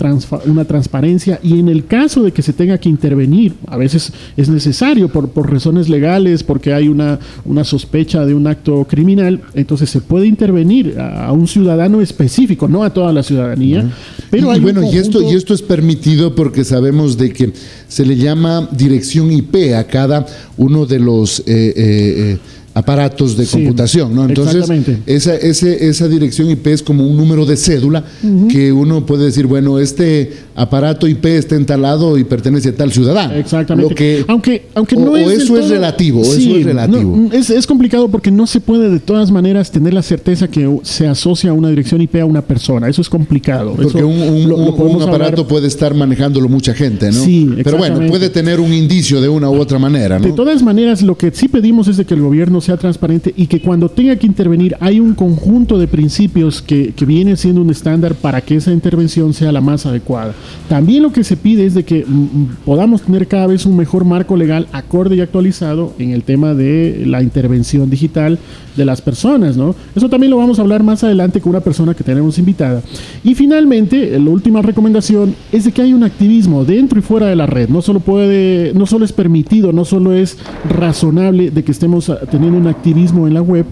una 0.45 0.65
transparencia 0.65 1.39
y 1.41 1.59
en 1.59 1.69
el 1.69 1.85
caso 1.85 2.23
de 2.23 2.31
que 2.31 2.41
se 2.41 2.53
tenga 2.53 2.77
que 2.77 2.89
intervenir, 2.89 3.53
a 3.67 3.77
veces 3.77 4.13
es 4.37 4.49
necesario 4.49 5.09
por, 5.09 5.29
por 5.29 5.51
razones 5.51 5.89
legales, 5.89 6.43
porque 6.43 6.73
hay 6.73 6.87
una, 6.87 7.19
una 7.45 7.63
sospecha 7.63 8.25
de 8.25 8.33
un 8.33 8.47
acto 8.47 8.85
criminal, 8.85 9.41
entonces 9.53 9.89
se 9.89 10.01
puede 10.01 10.27
intervenir 10.27 10.99
a, 10.99 11.31
un 11.31 11.47
ciudadano 11.47 12.01
específico, 12.01 12.67
no 12.67 12.83
a 12.83 12.93
toda 12.93 13.11
la 13.11 13.23
ciudadanía. 13.23 13.89
Pero 14.29 14.55
y, 14.55 14.59
bueno, 14.59 14.81
y, 14.91 14.97
esto, 14.97 15.21
y 15.21 15.35
esto 15.35 15.53
es 15.53 15.61
permitido 15.61 16.35
porque 16.35 16.63
sabemos 16.63 17.17
de 17.17 17.31
que 17.33 17.53
se 17.93 18.03
le 18.03 18.15
llama 18.15 18.67
dirección 18.71 19.31
IP 19.31 19.75
a 19.77 19.83
cada 19.83 20.25
uno 20.57 20.87
de 20.87 20.97
los... 20.97 21.41
Eh, 21.41 21.43
eh, 21.45 21.73
eh, 21.77 22.37
aparatos 22.73 23.37
de 23.37 23.45
computación, 23.45 24.15
¿no? 24.15 24.25
Entonces, 24.25 24.67
esa, 25.05 25.35
ese, 25.35 25.87
esa 25.87 26.07
dirección 26.07 26.49
IP 26.49 26.67
es 26.67 26.81
como 26.81 27.05
un 27.07 27.15
número 27.15 27.45
de 27.45 27.55
cédula 27.55 28.03
que 28.49 28.71
uno 28.71 29.05
puede 29.05 29.25
decir, 29.25 29.45
bueno, 29.45 29.79
este 29.79 30.31
aparato 30.55 31.07
IP 31.07 31.25
está 31.25 31.55
instalado 31.55 32.17
y 32.17 32.23
pertenece 32.23 32.69
a 32.69 32.75
tal 32.75 32.91
ciudadano. 32.91 33.33
Exactamente. 33.35 33.93
que, 33.93 34.25
aunque, 34.27 34.65
aunque 34.73 34.95
no 34.95 35.11
o 35.11 35.17
es 35.17 35.43
eso 35.43 35.57
es 35.57 35.69
relativo, 35.69 36.21
eso 36.21 36.55
es 36.55 36.65
relativo. 36.65 37.29
es, 37.31 37.67
complicado 37.67 38.09
porque 38.09 38.31
no 38.31 38.47
se 38.47 38.59
puede 38.59 38.89
de 38.89 38.99
todas 38.99 39.31
maneras 39.31 39.71
tener 39.71 39.93
la 39.93 40.01
certeza 40.01 40.47
que 40.47 40.79
se 40.83 41.07
asocia 41.07 41.53
una 41.53 41.69
dirección 41.69 42.01
IP 42.01 42.15
a 42.17 42.25
una 42.25 42.41
persona. 42.41 42.87
Eso 42.87 43.01
es 43.01 43.09
complicado. 43.09 43.75
Porque 43.75 44.03
un, 44.03 45.01
aparato 45.01 45.47
puede 45.47 45.67
estar 45.67 45.93
manejándolo 45.93 46.49
mucha 46.49 46.73
gente, 46.73 47.11
¿no? 47.11 47.23
Sí, 47.23 47.49
Pero 47.63 47.77
bueno, 47.77 48.07
puede 48.07 48.29
tener 48.29 48.59
un 48.59 48.73
indicio 48.73 49.21
de 49.21 49.29
una 49.29 49.49
u 49.49 49.59
otra 49.59 49.77
manera. 49.77 50.17
De 50.19 50.31
todas 50.31 50.63
maneras, 50.63 51.01
lo 51.03 51.17
que 51.17 51.31
sí 51.31 51.47
pedimos 51.47 51.87
es 51.87 51.97
de 51.97 52.05
que 52.05 52.15
el 52.15 52.21
gobierno 52.21 52.61
sea 52.63 52.77
transparente 52.77 53.33
y 53.35 53.47
que 53.47 53.61
cuando 53.61 53.89
tenga 53.89 54.15
que 54.15 54.25
intervenir 54.25 54.75
hay 54.79 54.99
un 54.99 55.13
conjunto 55.13 55.77
de 55.77 55.87
principios 55.87 56.61
que, 56.61 56.93
que 56.93 57.05
viene 57.05 57.35
siendo 57.35 57.61
un 57.61 57.69
estándar 57.69 58.15
para 58.15 58.41
que 58.41 58.55
esa 58.55 58.71
intervención 58.71 59.33
sea 59.33 59.51
la 59.51 59.61
más 59.61 59.85
adecuada. 59.85 60.33
También 60.69 61.03
lo 61.03 61.11
que 61.11 61.23
se 61.23 61.37
pide 61.37 61.65
es 61.65 61.73
de 61.73 61.83
que 61.83 62.05
mm, 62.05 62.11
mm, 62.11 62.47
podamos 62.65 63.01
tener 63.01 63.27
cada 63.27 63.47
vez 63.47 63.65
un 63.65 63.75
mejor 63.75 64.05
marco 64.05 64.35
legal 64.35 64.67
acorde 64.71 65.15
y 65.15 65.21
actualizado 65.21 65.93
en 65.99 66.11
el 66.11 66.23
tema 66.23 66.53
de 66.53 67.03
la 67.05 67.21
intervención 67.21 67.89
digital 67.89 68.39
de 68.75 68.85
las 68.85 69.01
personas, 69.01 69.55
¿no? 69.55 69.75
Eso 69.95 70.09
también 70.09 70.31
lo 70.31 70.37
vamos 70.37 70.57
a 70.57 70.61
hablar 70.63 70.83
más 70.83 71.03
adelante 71.03 71.41
con 71.41 71.51
una 71.51 71.59
persona 71.59 71.93
que 71.93 72.03
tenemos 72.03 72.39
invitada. 72.39 72.81
Y 73.23 73.35
finalmente, 73.35 74.17
la 74.19 74.29
última 74.29 74.61
recomendación 74.61 75.35
es 75.51 75.65
de 75.65 75.71
que 75.71 75.81
hay 75.81 75.93
un 75.93 76.03
activismo 76.03 76.65
dentro 76.65 76.99
y 76.99 77.01
fuera 77.01 77.27
de 77.27 77.35
la 77.35 77.45
red. 77.45 77.69
No 77.69 77.81
solo 77.81 77.99
puede, 77.99 78.73
no 78.73 78.85
solo 78.85 79.05
es 79.05 79.13
permitido, 79.13 79.71
no 79.71 79.85
solo 79.85 80.13
es 80.13 80.37
razonable 80.67 81.51
de 81.51 81.63
que 81.63 81.71
estemos 81.71 82.11
teniendo 82.31 82.52
un 82.53 82.67
activismo 82.67 83.27
en 83.27 83.33
la 83.33 83.41
web, 83.41 83.65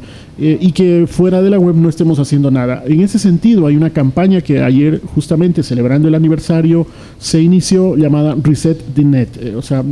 eh, 0.44 0.58
y 0.60 0.72
que 0.72 1.06
fuera 1.08 1.40
de 1.42 1.52
la 1.52 1.60
web 1.60 1.76
no 1.76 1.88
estemos 1.88 2.18
haciendo 2.18 2.50
nada. 2.50 2.84
En 2.88 3.02
ese 3.02 3.20
sentido, 3.20 3.68
hay 3.68 3.76
una 3.76 3.92
campaña 3.92 4.42
que 4.42 4.64
ayer, 4.64 5.00
justamente 5.14 5.62
celebrando 5.62 6.08
el 6.08 6.16
aniversario, 6.16 6.88
se 7.20 7.42
inició 7.42 7.96
llamada 7.96 8.36
Reset 8.42 8.82
the 8.96 9.04
Net, 9.04 9.28
eh, 9.40 9.56
o 9.56 9.62
sea, 9.62 9.84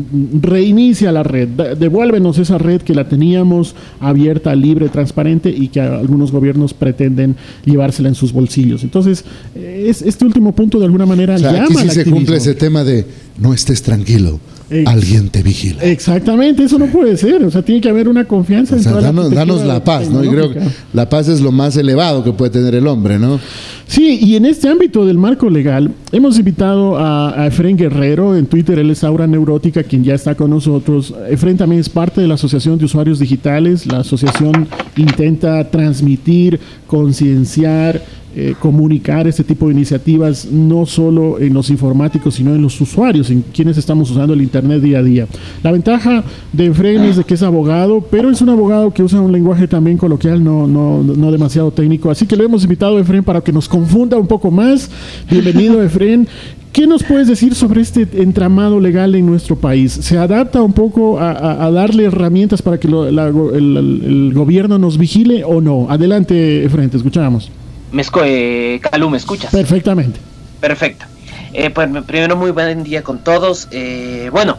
reinicia 0.42 1.12
la 1.12 1.22
red, 1.22 1.50
devuélvenos 1.50 2.40
esa 2.40 2.58
red 2.58 2.82
que 2.82 2.96
la 2.96 3.08
teníamos 3.08 3.76
abierta, 4.00 4.56
libre, 4.56 4.90
transparente 4.90 5.50
y 5.50 5.68
que 5.68 5.82
algunos 5.82 6.32
gobiernos 6.32 6.74
pretenden 6.74 7.36
llevársela 7.64 8.10
en 8.10 8.16
sus 8.16 8.34
bolsillos. 8.34 8.84
Entonces, 8.84 9.26
es, 9.54 10.02
este 10.02 10.26
último 10.26 10.54
punto 10.54 10.80
de 10.80 10.86
alguna 10.86 11.06
manera 11.06 11.36
o 11.36 11.38
sea, 11.38 11.64
aquí 11.64 11.76
sí 11.76 11.90
se 11.92 12.06
cumple 12.06 12.38
ese 12.38 12.56
tema 12.56 12.84
de 12.84 13.06
no 13.38 13.54
estés 13.54 13.84
tranquilo 13.84 14.40
alguien 14.86 15.30
te 15.30 15.44
vigila. 15.44 15.84
Exactamente, 15.84 16.64
eso 16.64 16.78
no 16.78 16.88
puede 16.88 17.18
ser. 17.18 17.44
O 17.44 17.52
sea, 17.52 17.62
tiene 17.62 17.82
que 17.82 17.90
haber 17.90 18.08
una 18.08 18.26
confianza. 18.26 18.76
en 18.76 18.84
danos, 18.84 19.30
la, 19.30 19.36
danos 19.36 19.66
la 19.66 19.84
paz, 19.84 20.10
¿no? 20.10 20.24
Y 20.24 20.30
creo 20.30 20.54
que 20.54 20.60
la 20.94 21.10
paz 21.10 21.28
es 21.28 21.42
lo 21.42 21.52
más 21.52 21.76
elevado 21.78 22.24
que 22.24 22.32
puede 22.32 22.52
tener 22.52 22.76
el 22.76 22.88
hombre, 22.88 23.20
¿no? 23.20 23.40
Sí, 23.88 24.20
y 24.22 24.36
en 24.36 24.46
este 24.46 24.70
ámbito 24.70 25.04
del 25.06 25.18
marco 25.18 25.50
legal, 25.50 25.92
hemos 26.12 26.38
invitado 26.38 26.98
a, 26.98 27.42
a 27.42 27.48
Efren 27.48 27.76
Guerrero, 27.76 28.36
en 28.36 28.46
Twitter 28.46 28.78
él 28.78 28.92
es 28.92 29.04
Aura 29.04 29.26
Neurótica, 29.26 29.82
quien 29.82 30.04
ya 30.04 30.14
está 30.14 30.36
con 30.36 30.52
nosotros. 30.52 31.14
Efren 31.28 31.58
también 31.58 31.82
es 31.82 31.90
parte 31.90 32.22
de 32.22 32.28
la 32.28 32.36
Asociación 32.36 32.78
de 32.78 32.86
Usuarios 32.86 33.18
Digitales. 33.18 33.88
La 33.88 34.00
asociación 34.00 34.68
intenta 34.96 35.72
transmitir, 35.72 36.60
concienciar, 36.86 38.02
eh, 38.36 38.56
comunicar 38.60 39.28
este 39.28 39.44
tipo 39.44 39.68
de 39.68 39.74
iniciativas 39.74 40.46
no 40.52 40.86
solo 40.86 41.40
en 41.40 41.54
los 41.54 41.70
informáticos, 41.70 42.36
sino 42.36 42.54
en 42.54 42.62
los 42.62 42.80
usuarios, 42.80 43.30
en 43.32 43.44
quienes 43.54 43.78
estamos 43.78 44.12
usando 44.12 44.34
el 44.34 44.42
Internet 44.42 44.82
día 44.82 45.00
a 45.00 45.04
día. 45.04 45.28
La 45.64 45.72
ventaja 45.72 46.24
de 46.54 46.68
Efren 46.68 47.04
es 47.04 47.18
de 47.18 47.24
que 47.24 47.34
es 47.34 47.44
abogado, 47.44 48.02
pero 48.02 48.30
es 48.30 48.42
un 48.42 48.50
abogado 48.50 48.94
que 48.94 49.02
usa 49.02 49.20
un 49.20 49.32
lenguaje 49.32 49.68
también 49.68 49.98
coloquial, 49.98 50.44
no, 50.44 50.68
no, 50.68 51.02
no 51.02 51.32
demasiado 51.32 51.72
técnico. 51.72 52.12
Así 52.12 52.28
que 52.28 52.36
lo 52.36 52.44
hemos 52.44 52.64
invitado 52.64 52.98
a 52.98 53.02
Efren 53.02 53.24
para 53.24 53.42
que 53.42 53.52
nos 53.52 53.68
confunda 53.68 54.18
un 54.18 54.28
poco 54.28 54.52
más. 54.52 54.90
Bienvenido, 55.30 55.82
Efren. 55.84 56.28
¿Qué 56.72 56.86
nos 56.86 57.04
puedes 57.04 57.28
decir 57.28 57.56
sobre 57.56 57.82
este 57.82 58.08
entramado 58.22 58.80
legal 58.80 59.16
en 59.16 59.26
nuestro 59.26 59.56
país? 59.56 59.92
¿Se 59.92 60.20
adapta 60.20 60.62
un 60.62 60.74
poco 60.74 61.20
a, 61.20 61.70
darle 61.72 62.06
herramientas 62.06 62.62
para 62.62 62.80
que 62.80 62.88
el, 62.88 63.18
el, 63.18 64.32
gobierno 64.36 64.78
nos 64.78 65.00
vigile 65.00 65.44
o 65.44 65.62
no? 65.62 65.88
Adelante, 65.90 66.64
Efren, 66.64 66.92
te 66.92 66.98
escuchamos. 66.98 67.52
Me 67.92 68.04
eh, 68.26 68.80
Calú, 68.82 69.10
¿me 69.10 69.18
escuchas? 69.18 69.52
Perfectamente. 69.52 70.20
Perfecto. 70.60 71.06
Eh, 71.54 71.70
pues 71.72 71.90
primero 72.06 72.36
muy 72.36 72.52
buen 72.52 72.84
día 72.84 73.04
con 73.04 73.20
todos. 73.20 73.68
Eh, 73.72 74.30
bueno, 74.32 74.58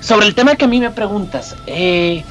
sobre 0.00 0.26
el 0.26 0.34
tema 0.34 0.56
que 0.56 0.64
a 0.64 0.68
mí 0.68 0.80
me 0.80 0.90
preguntas, 0.90 1.56
eh, 1.66 2.24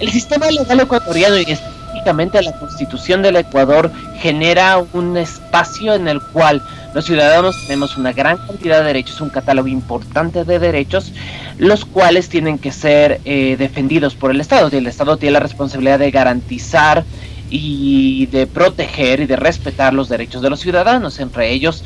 el 0.00 0.10
sistema 0.10 0.50
legal 0.50 0.80
ecuatoriano 0.80 1.38
y 1.38 1.42
específicamente 1.42 2.42
la 2.42 2.52
constitución 2.58 3.22
del 3.22 3.36
Ecuador 3.36 3.92
genera 4.18 4.84
un 4.92 5.16
espacio 5.16 5.94
en 5.94 6.08
el 6.08 6.20
cual 6.20 6.60
los 6.92 7.04
ciudadanos 7.04 7.56
tenemos 7.66 7.96
una 7.96 8.12
gran 8.12 8.36
cantidad 8.38 8.80
de 8.80 8.86
derechos, 8.86 9.20
un 9.20 9.30
catálogo 9.30 9.68
importante 9.68 10.44
de 10.44 10.58
derechos, 10.58 11.12
los 11.58 11.84
cuales 11.84 12.28
tienen 12.28 12.58
que 12.58 12.72
ser 12.72 13.20
defendidos 13.22 14.14
por 14.14 14.30
el 14.30 14.40
Estado. 14.40 14.68
Y 14.72 14.76
el 14.76 14.86
Estado 14.86 15.16
tiene 15.16 15.32
la 15.32 15.40
responsabilidad 15.40 15.98
de 15.98 16.10
garantizar 16.10 17.04
y 17.50 18.26
de 18.26 18.46
proteger 18.46 19.20
y 19.20 19.26
de 19.26 19.36
respetar 19.36 19.92
los 19.92 20.08
derechos 20.08 20.42
de 20.42 20.50
los 20.50 20.60
ciudadanos, 20.60 21.20
entre 21.20 21.50
ellos 21.50 21.84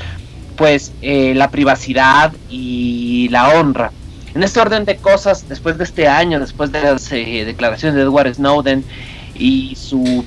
pues 0.56 0.92
eh, 1.02 1.34
la 1.34 1.50
privacidad 1.50 2.32
y 2.50 3.28
la 3.30 3.50
honra. 3.50 3.92
En 4.34 4.42
este 4.42 4.60
orden 4.60 4.84
de 4.84 4.96
cosas, 4.96 5.48
después 5.48 5.78
de 5.78 5.84
este 5.84 6.08
año, 6.08 6.40
después 6.40 6.72
de 6.72 6.82
las 6.82 7.10
eh, 7.12 7.44
declaraciones 7.46 7.94
de 7.94 8.02
Edward 8.02 8.34
Snowden 8.34 8.84
y 9.36 9.76
su 9.76 10.24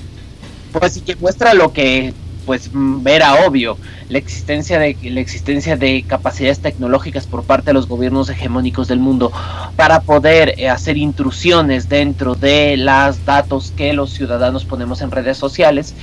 pues 0.71 0.95
y 0.97 1.01
que 1.01 1.17
muestra 1.17 1.53
lo 1.53 1.73
que 1.73 2.13
pues 2.45 2.69
era 3.05 3.45
obvio 3.45 3.77
la 4.09 4.17
existencia 4.17 4.79
de 4.79 4.97
la 5.03 5.19
existencia 5.19 5.77
de 5.77 6.03
capacidades 6.03 6.59
tecnológicas 6.59 7.27
por 7.27 7.43
parte 7.43 7.67
de 7.67 7.73
los 7.73 7.87
gobiernos 7.87 8.29
hegemónicos 8.29 8.87
del 8.87 8.99
mundo 8.99 9.31
para 9.75 10.01
poder 10.01 10.55
eh, 10.57 10.69
hacer 10.69 10.97
intrusiones 10.97 11.87
dentro 11.87 12.35
de 12.35 12.77
los 12.77 13.25
datos 13.25 13.73
que 13.75 13.93
los 13.93 14.11
ciudadanos 14.11 14.65
ponemos 14.65 15.01
en 15.01 15.11
redes 15.11 15.37
sociales 15.37 15.95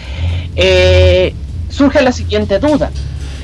eh, 0.57 1.35
surge 1.68 2.02
la 2.02 2.12
siguiente 2.12 2.59
duda. 2.59 2.90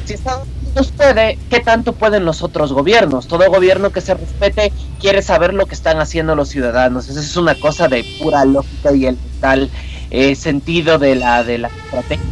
Si 0.04 0.14
Estados 0.14 0.46
Unidos 0.62 0.92
puede 0.96 1.38
qué 1.50 1.60
tanto 1.60 1.92
pueden 1.92 2.24
los 2.24 2.42
otros 2.42 2.72
gobiernos 2.72 3.28
todo 3.28 3.48
gobierno 3.50 3.90
que 3.90 4.00
se 4.00 4.14
respete 4.14 4.72
quiere 5.00 5.22
saber 5.22 5.54
lo 5.54 5.66
que 5.66 5.74
están 5.74 5.98
haciendo 5.98 6.34
los 6.34 6.48
ciudadanos. 6.48 7.08
Esa 7.08 7.20
es 7.20 7.36
una 7.36 7.54
cosa 7.54 7.88
de 7.88 8.04
pura 8.20 8.44
lógica 8.44 8.94
y 8.94 9.06
el 9.06 9.18
tal 9.40 9.70
eh, 10.10 10.34
sentido 10.34 10.98
de 10.98 11.16
la 11.16 11.44
de 11.44 11.58
la 11.58 11.68
estrategia 11.68 12.24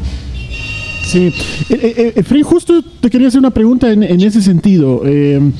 Sí, 1.04 1.32
eh, 1.68 2.12
eh, 2.14 2.14
eh 2.16 2.42
justo 2.42 2.82
te 2.82 3.10
quería 3.10 3.28
hacer 3.28 3.40
una 3.40 3.50
pregunta 3.50 3.90
en, 3.90 4.02
ese 4.02 4.40
sentido. 4.40 5.04
Em, 5.04 5.52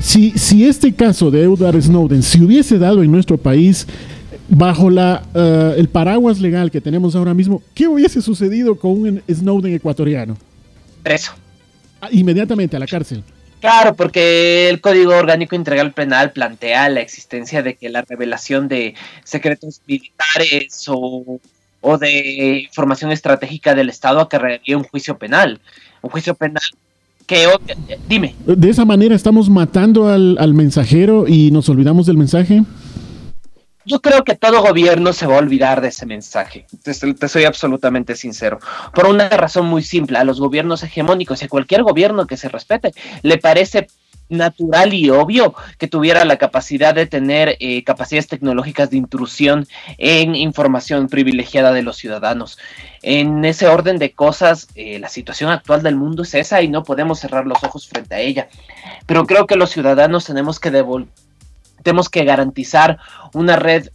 si, 0.00 0.32
si 0.32 0.66
este 0.66 0.92
caso 0.92 1.30
de 1.30 1.42
Edward 1.42 1.80
Snowden 1.80 2.22
se 2.22 2.42
hubiese 2.42 2.78
dado 2.78 3.02
en 3.02 3.10
nuestro 3.10 3.38
país 3.38 3.86
bajo 4.48 4.90
la, 4.90 5.22
eh, 5.34 5.74
el 5.76 5.88
paraguas 5.88 6.40
legal 6.40 6.70
que 6.70 6.80
tenemos 6.80 7.14
ahora 7.14 7.34
mismo, 7.34 7.62
¿qué 7.74 7.86
hubiese 7.86 8.20
sucedido 8.22 8.76
con 8.76 8.92
un 8.92 9.22
Snowden 9.30 9.74
ecuatoriano? 9.74 10.36
Preso. 11.02 11.32
Ah, 12.00 12.08
inmediatamente 12.10 12.76
a 12.76 12.78
la 12.78 12.86
cárcel. 12.86 13.22
Claro, 13.60 13.94
porque 13.94 14.68
el 14.68 14.80
Código 14.80 15.16
Orgánico 15.16 15.56
Integral 15.56 15.92
Penal 15.92 16.32
plantea 16.32 16.88
la 16.88 17.00
existencia 17.00 17.62
de 17.62 17.74
que 17.74 17.88
la 17.88 18.02
revelación 18.02 18.68
de 18.68 18.94
secretos 19.24 19.80
militares 19.86 20.84
o 20.86 21.40
o 21.90 21.96
de 21.96 22.66
información 22.66 23.12
estratégica 23.12 23.74
del 23.74 23.88
Estado 23.88 24.20
a 24.20 24.28
que 24.28 24.38
realice 24.38 24.76
un 24.76 24.84
juicio 24.84 25.16
penal. 25.16 25.58
Un 26.02 26.10
juicio 26.10 26.34
penal 26.34 26.62
que... 27.26 27.46
Dime. 28.06 28.34
¿De 28.44 28.68
esa 28.68 28.84
manera 28.84 29.14
estamos 29.14 29.48
matando 29.48 30.08
al, 30.08 30.52
mensajero 30.52 31.26
y 31.26 31.50
nos 31.50 31.66
olvidamos 31.70 32.04
del 32.04 32.18
mensaje? 32.18 32.62
Yo 33.86 34.00
creo 34.00 34.22
que 34.22 34.34
todo 34.34 34.60
gobierno 34.60 35.14
se 35.14 35.26
va 35.26 35.36
a 35.36 35.38
olvidar 35.38 35.80
de 35.80 35.88
ese 35.88 36.04
mensaje. 36.04 36.66
Te, 36.82 36.92
te, 36.92 37.28
soy 37.28 37.44
absolutamente 37.44 38.16
sincero. 38.16 38.58
Por 38.92 39.06
una 39.06 39.30
razón 39.30 39.64
muy 39.64 39.82
simple. 39.82 40.18
A 40.18 40.24
los 40.24 40.40
gobiernos 40.40 40.82
hegemónicos 40.82 41.40
y 41.40 41.46
a 41.46 41.48
cualquier 41.48 41.84
gobierno 41.84 42.26
que 42.26 42.36
se 42.36 42.50
respete 42.50 42.92
le 43.22 43.38
parece 43.38 43.88
natural 44.28 44.94
y 44.94 45.10
obvio 45.10 45.54
que 45.78 45.88
tuviera 45.88 46.24
la 46.24 46.36
capacidad 46.36 46.94
de 46.94 47.06
tener 47.06 47.56
eh, 47.60 47.84
capacidades 47.84 48.28
tecnológicas 48.28 48.90
de 48.90 48.96
intrusión 48.96 49.66
en 49.96 50.34
información 50.34 51.08
privilegiada 51.08 51.72
de 51.72 51.82
los 51.82 51.96
ciudadanos. 51.96 52.58
En 53.02 53.44
ese 53.44 53.68
orden 53.68 53.98
de 53.98 54.12
cosas, 54.12 54.68
eh, 54.74 54.98
la 54.98 55.08
situación 55.08 55.50
actual 55.50 55.82
del 55.82 55.96
mundo 55.96 56.22
es 56.22 56.34
esa 56.34 56.62
y 56.62 56.68
no 56.68 56.84
podemos 56.84 57.20
cerrar 57.20 57.46
los 57.46 57.62
ojos 57.62 57.88
frente 57.88 58.14
a 58.14 58.20
ella. 58.20 58.48
Pero 59.06 59.26
creo 59.26 59.46
que 59.46 59.56
los 59.56 59.70
ciudadanos 59.70 60.24
tenemos 60.24 60.60
que 60.60 60.70
tenemos 61.82 62.08
que 62.08 62.24
garantizar 62.24 62.98
una 63.32 63.56
red 63.56 63.88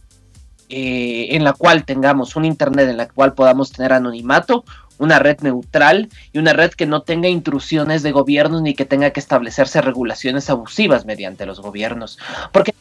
eh, 0.70 1.36
en 1.36 1.44
la 1.44 1.52
cual 1.52 1.84
tengamos 1.84 2.36
un 2.36 2.46
internet 2.46 2.88
en 2.88 2.96
la 2.96 3.06
cual 3.06 3.34
podamos 3.34 3.70
tener 3.70 3.92
anonimato, 3.92 4.64
una 4.98 5.18
red 5.18 5.40
neutral 5.40 6.08
y 6.32 6.38
una 6.38 6.52
red 6.52 6.70
que 6.72 6.86
no 6.86 7.02
tenga 7.02 7.28
intrusiones 7.28 8.02
de 8.02 8.12
gobiernos 8.12 8.62
ni 8.62 8.74
que 8.74 8.84
tenga 8.84 9.10
que 9.10 9.20
establecerse 9.20 9.80
regulaciones 9.80 10.50
abusivas 10.50 11.04
mediante 11.04 11.46
los 11.46 11.60
gobiernos. 11.60 12.18
Porque 12.52 12.74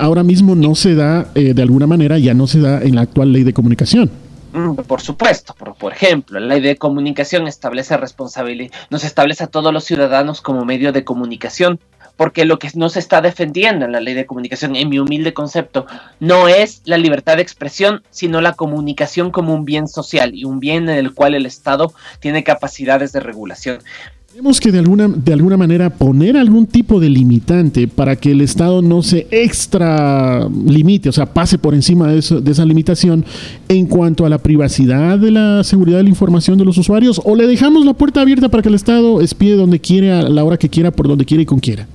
ahora 0.00 0.22
mismo 0.22 0.54
no 0.54 0.74
se 0.74 0.94
da, 0.94 1.28
eh, 1.34 1.54
de 1.54 1.62
alguna 1.62 1.86
manera 1.86 2.18
ya 2.18 2.34
no 2.34 2.46
se 2.46 2.60
da 2.60 2.82
en 2.82 2.94
la 2.94 3.02
actual 3.02 3.32
ley 3.32 3.44
de 3.44 3.52
comunicación. 3.52 4.10
Mm, 4.52 4.76
por 4.76 5.02
supuesto, 5.02 5.54
por, 5.54 5.74
por 5.74 5.92
ejemplo, 5.92 6.40
la 6.40 6.46
ley 6.46 6.60
de 6.60 6.76
comunicación 6.76 7.46
establece 7.46 7.96
responsabilidad, 7.96 8.72
nos 8.88 9.04
establece 9.04 9.44
a 9.44 9.48
todos 9.48 9.72
los 9.72 9.84
ciudadanos 9.84 10.40
como 10.40 10.64
medio 10.64 10.92
de 10.92 11.04
comunicación 11.04 11.78
porque 12.18 12.44
lo 12.44 12.58
que 12.58 12.68
no 12.74 12.88
se 12.90 12.98
está 12.98 13.22
defendiendo 13.22 13.86
en 13.86 13.92
la 13.92 14.00
ley 14.00 14.12
de 14.12 14.26
comunicación, 14.26 14.74
en 14.74 14.88
mi 14.88 14.98
humilde 14.98 15.32
concepto, 15.32 15.86
no 16.18 16.48
es 16.48 16.82
la 16.84 16.98
libertad 16.98 17.36
de 17.36 17.42
expresión, 17.42 18.02
sino 18.10 18.40
la 18.40 18.54
comunicación 18.54 19.30
como 19.30 19.54
un 19.54 19.64
bien 19.64 19.86
social 19.86 20.34
y 20.34 20.44
un 20.44 20.58
bien 20.58 20.88
en 20.88 20.98
el 20.98 21.14
cual 21.14 21.34
el 21.34 21.46
Estado 21.46 21.92
tiene 22.18 22.42
capacidades 22.42 23.12
de 23.12 23.20
regulación. 23.20 23.78
Tenemos 24.26 24.60
que 24.60 24.72
de 24.72 24.80
alguna, 24.80 25.06
de 25.06 25.32
alguna 25.32 25.56
manera 25.56 25.90
poner 25.90 26.36
algún 26.36 26.66
tipo 26.66 26.98
de 26.98 27.08
limitante 27.08 27.86
para 27.86 28.16
que 28.16 28.32
el 28.32 28.40
Estado 28.40 28.82
no 28.82 29.02
se 29.02 29.28
extra 29.30 30.48
limite, 30.48 31.08
o 31.08 31.12
sea, 31.12 31.26
pase 31.26 31.56
por 31.56 31.72
encima 31.72 32.08
de, 32.08 32.40
de 32.40 32.50
esa 32.50 32.64
limitación 32.64 33.24
en 33.68 33.86
cuanto 33.86 34.26
a 34.26 34.28
la 34.28 34.38
privacidad 34.38 35.20
de 35.20 35.30
la 35.30 35.62
seguridad 35.62 35.98
de 35.98 36.02
la 36.02 36.10
información 36.10 36.58
de 36.58 36.64
los 36.64 36.78
usuarios, 36.78 37.20
o 37.24 37.36
le 37.36 37.46
dejamos 37.46 37.84
la 37.84 37.94
puerta 37.94 38.20
abierta 38.20 38.48
para 38.48 38.62
que 38.62 38.70
el 38.70 38.74
Estado 38.74 39.20
espíe 39.20 39.54
donde 39.54 39.80
quiere, 39.80 40.10
a 40.10 40.22
la 40.22 40.42
hora 40.42 40.56
que 40.56 40.68
quiera, 40.68 40.90
por 40.90 41.06
donde 41.06 41.24
quiera 41.24 41.42
y 41.42 41.46
con 41.46 41.60
quiera. 41.60 41.86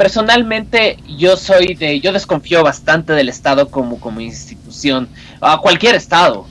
Personalmente, 0.00 0.96
yo 1.18 1.36
soy 1.36 1.74
de, 1.74 2.00
yo 2.00 2.14
desconfío 2.14 2.62
bastante 2.62 3.12
del 3.12 3.28
Estado 3.28 3.70
como, 3.70 4.00
como 4.00 4.22
institución, 4.22 5.10
a 5.42 5.58
cualquier 5.58 5.94
Estado, 5.94 6.46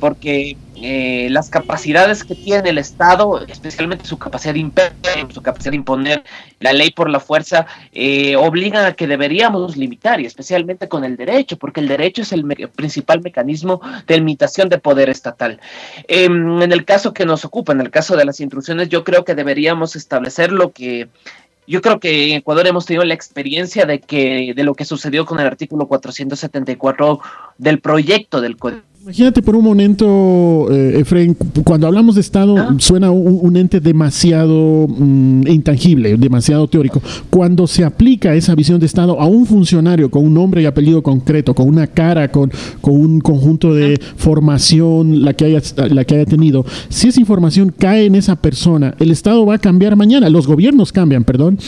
porque 0.00 0.56
eh, 0.74 1.28
las 1.30 1.48
capacidades 1.48 2.24
que 2.24 2.34
tiene 2.34 2.70
el 2.70 2.78
Estado, 2.78 3.46
especialmente 3.46 4.04
su 4.04 4.18
capacidad 4.18 4.52
de 4.52 4.58
impedir, 4.58 5.32
su 5.32 5.40
capacidad 5.42 5.70
de 5.70 5.76
imponer 5.76 6.24
la 6.58 6.72
ley 6.72 6.90
por 6.90 7.08
la 7.08 7.20
fuerza, 7.20 7.68
eh, 7.92 8.34
obligan 8.34 8.84
a 8.84 8.94
que 8.94 9.06
deberíamos 9.06 9.76
limitar, 9.76 10.20
y 10.20 10.26
especialmente 10.26 10.88
con 10.88 11.04
el 11.04 11.16
derecho, 11.16 11.56
porque 11.56 11.78
el 11.78 11.86
derecho 11.86 12.22
es 12.22 12.32
el 12.32 12.44
principal 12.74 13.20
mecanismo 13.20 13.80
de 14.08 14.16
limitación 14.16 14.68
de 14.68 14.78
poder 14.78 15.08
estatal. 15.08 15.60
Em, 16.08 16.62
en 16.62 16.72
el 16.72 16.84
caso 16.84 17.14
que 17.14 17.24
nos 17.24 17.44
ocupa, 17.44 17.72
en 17.72 17.80
el 17.80 17.92
caso 17.92 18.16
de 18.16 18.24
las 18.24 18.40
intrusiones, 18.40 18.88
yo 18.88 19.04
creo 19.04 19.24
que 19.24 19.36
deberíamos 19.36 19.94
establecer 19.94 20.50
lo 20.50 20.72
que 20.72 21.08
yo 21.68 21.82
creo 21.82 22.00
que 22.00 22.30
en 22.30 22.36
Ecuador 22.38 22.66
hemos 22.66 22.86
tenido 22.86 23.04
la 23.04 23.14
experiencia 23.14 23.84
de 23.84 24.00
que 24.00 24.54
de 24.56 24.64
lo 24.64 24.74
que 24.74 24.86
sucedió 24.86 25.26
con 25.26 25.38
el 25.38 25.46
artículo 25.46 25.86
474 25.86 27.20
del 27.58 27.80
proyecto 27.80 28.40
del 28.40 28.56
Código 28.56 28.87
Imagínate 29.00 29.42
por 29.42 29.54
un 29.54 29.62
momento, 29.62 30.66
eh, 30.72 30.98
Efraín, 30.98 31.36
cuando 31.64 31.86
hablamos 31.86 32.16
de 32.16 32.20
Estado 32.20 32.56
ah. 32.58 32.74
suena 32.78 33.12
un, 33.12 33.56
ente 33.56 33.78
demasiado 33.78 34.88
mm, 34.88 35.46
intangible, 35.46 36.16
demasiado 36.16 36.66
teórico. 36.66 37.00
Cuando 37.30 37.68
se 37.68 37.84
aplica 37.84 38.34
esa 38.34 38.56
visión 38.56 38.80
de 38.80 38.86
Estado 38.86 39.20
a 39.20 39.26
un 39.26 39.46
funcionario 39.46 40.10
con 40.10 40.26
un 40.26 40.34
nombre 40.34 40.62
y 40.62 40.66
apellido 40.66 41.00
concreto, 41.00 41.54
con 41.54 41.68
una 41.68 41.86
cara, 41.86 42.32
con, 42.32 42.50
con 42.80 42.94
un 42.94 43.20
conjunto 43.20 43.72
de 43.72 44.00
formación, 44.16 45.24
la 45.24 45.32
que, 45.32 45.44
haya, 45.44 45.62
la 45.90 46.04
que 46.04 46.16
haya 46.16 46.26
tenido, 46.26 46.66
si 46.88 47.06
esa 47.06 47.20
información 47.20 47.72
cae 47.76 48.04
en 48.04 48.16
esa 48.16 48.34
persona, 48.34 48.96
el 48.98 49.12
Estado 49.12 49.46
va 49.46 49.54
a 49.54 49.58
cambiar 49.58 49.94
mañana, 49.94 50.28
los 50.28 50.48
gobiernos 50.48 50.90
cambian, 50.90 51.22
perdón. 51.22 51.58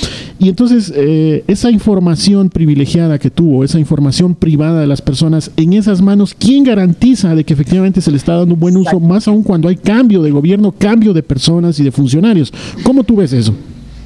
Y 0.41 0.49
entonces 0.49 0.93
eh, 0.97 1.45
esa 1.47 1.71
información 1.71 2.51
privilegiada 2.51 3.21
que 3.21 3.31
tuvo, 3.31 3.63
esa 3.63 3.79
información 3.79 4.35
privada 4.35 4.81
de 4.81 4.89
las 4.89 5.01
personas 5.01 5.53
en 5.57 5.75
esas 5.75 6.03
manos, 6.03 6.35
¿quién 6.37 6.65
garantiza? 6.65 7.20
De 7.29 7.45
que 7.45 7.53
efectivamente 7.53 8.01
se 8.01 8.11
le 8.11 8.17
está 8.17 8.37
dando 8.37 8.55
un 8.55 8.61
buen 8.61 8.77
uso, 8.77 8.99
más 8.99 9.29
aún 9.29 9.43
cuando 9.43 9.69
hay 9.69 9.77
cambio 9.77 10.23
de 10.23 10.31
gobierno, 10.31 10.73
cambio 10.73 11.13
de 11.13 11.23
personas 11.23 11.79
y 11.79 11.85
de 11.85 11.93
funcionarios. 11.93 12.53
¿Cómo 12.83 13.05
tú 13.05 13.17
ves 13.17 13.33
eso? 13.33 13.55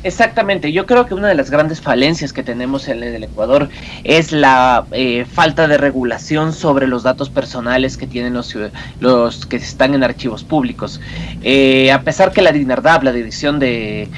Exactamente, 0.04 0.70
yo 0.70 0.84
creo 0.84 1.06
que 1.06 1.14
una 1.14 1.28
de 1.28 1.34
las 1.34 1.50
grandes 1.50 1.80
falencias 1.80 2.34
que 2.34 2.42
tenemos 2.42 2.88
en 2.88 3.02
el 3.02 3.24
Ecuador 3.24 3.70
es 4.04 4.32
la 4.32 4.84
eh, 4.92 5.24
falta 5.24 5.66
de 5.66 5.78
regulación 5.78 6.52
sobre 6.52 6.86
los 6.86 7.02
datos 7.04 7.30
personales 7.30 7.96
que 7.96 8.06
tienen 8.06 8.34
los, 8.34 8.54
los 9.00 9.46
que 9.46 9.56
están 9.56 9.94
en 9.94 10.04
archivos 10.04 10.44
públicos. 10.44 11.00
Eh, 11.40 11.90
a 11.90 12.02
pesar 12.02 12.32
que 12.32 12.42
la 12.42 12.52
DINARDAP, 12.52 13.02
la 13.02 13.12
Dirección 13.12 13.58
de, 13.58 14.10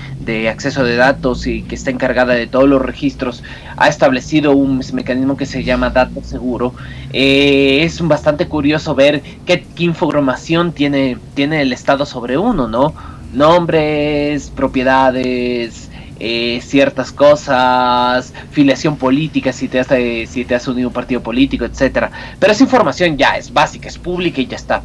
Acceso 0.50 0.82
de 0.82 0.96
Datos 0.96 1.46
y 1.46 1.62
que 1.62 1.76
está 1.76 1.92
encargada 1.92 2.34
de 2.34 2.48
todos 2.48 2.68
los 2.68 2.82
registros, 2.82 3.44
ha 3.76 3.86
establecido 3.86 4.56
un 4.56 4.82
mecanismo 4.92 5.36
que 5.36 5.46
se 5.46 5.62
llama 5.62 5.90
Dato 5.90 6.20
Seguro, 6.24 6.74
eh, 7.12 7.84
es 7.84 8.00
bastante 8.00 8.48
curioso 8.48 8.96
ver 8.96 9.22
qué, 9.46 9.64
qué 9.76 9.84
información 9.84 10.72
tiene, 10.72 11.16
tiene 11.34 11.62
el 11.62 11.72
Estado 11.72 12.06
sobre 12.06 12.38
uno, 12.38 12.66
¿no? 12.66 12.92
Nombres, 13.32 14.50
propiedades, 14.50 15.90
eh, 16.18 16.60
ciertas 16.62 17.12
cosas, 17.12 18.32
filiación 18.50 18.96
política, 18.96 19.52
si 19.52 19.68
te, 19.68 19.80
has, 19.80 19.88
si 19.88 20.44
te 20.46 20.54
has 20.54 20.66
unido 20.66 20.86
a 20.86 20.88
un 20.88 20.94
partido 20.94 21.22
político, 21.22 21.66
etcétera. 21.66 22.10
Pero 22.38 22.52
esa 22.52 22.62
información 22.62 23.18
ya 23.18 23.36
es 23.36 23.52
básica, 23.52 23.88
es 23.88 23.98
pública 23.98 24.40
y 24.40 24.46
ya 24.46 24.56
está. 24.56 24.82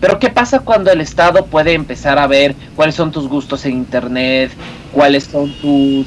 Pero 0.00 0.18
¿qué 0.18 0.30
pasa 0.30 0.60
cuando 0.60 0.90
el 0.90 1.02
Estado 1.02 1.44
puede 1.44 1.74
empezar 1.74 2.18
a 2.18 2.26
ver 2.26 2.56
cuáles 2.74 2.94
son 2.94 3.12
tus 3.12 3.28
gustos 3.28 3.66
en 3.66 3.72
Internet, 3.72 4.50
cuáles 4.92 5.24
son 5.24 5.52
tus, 5.60 6.06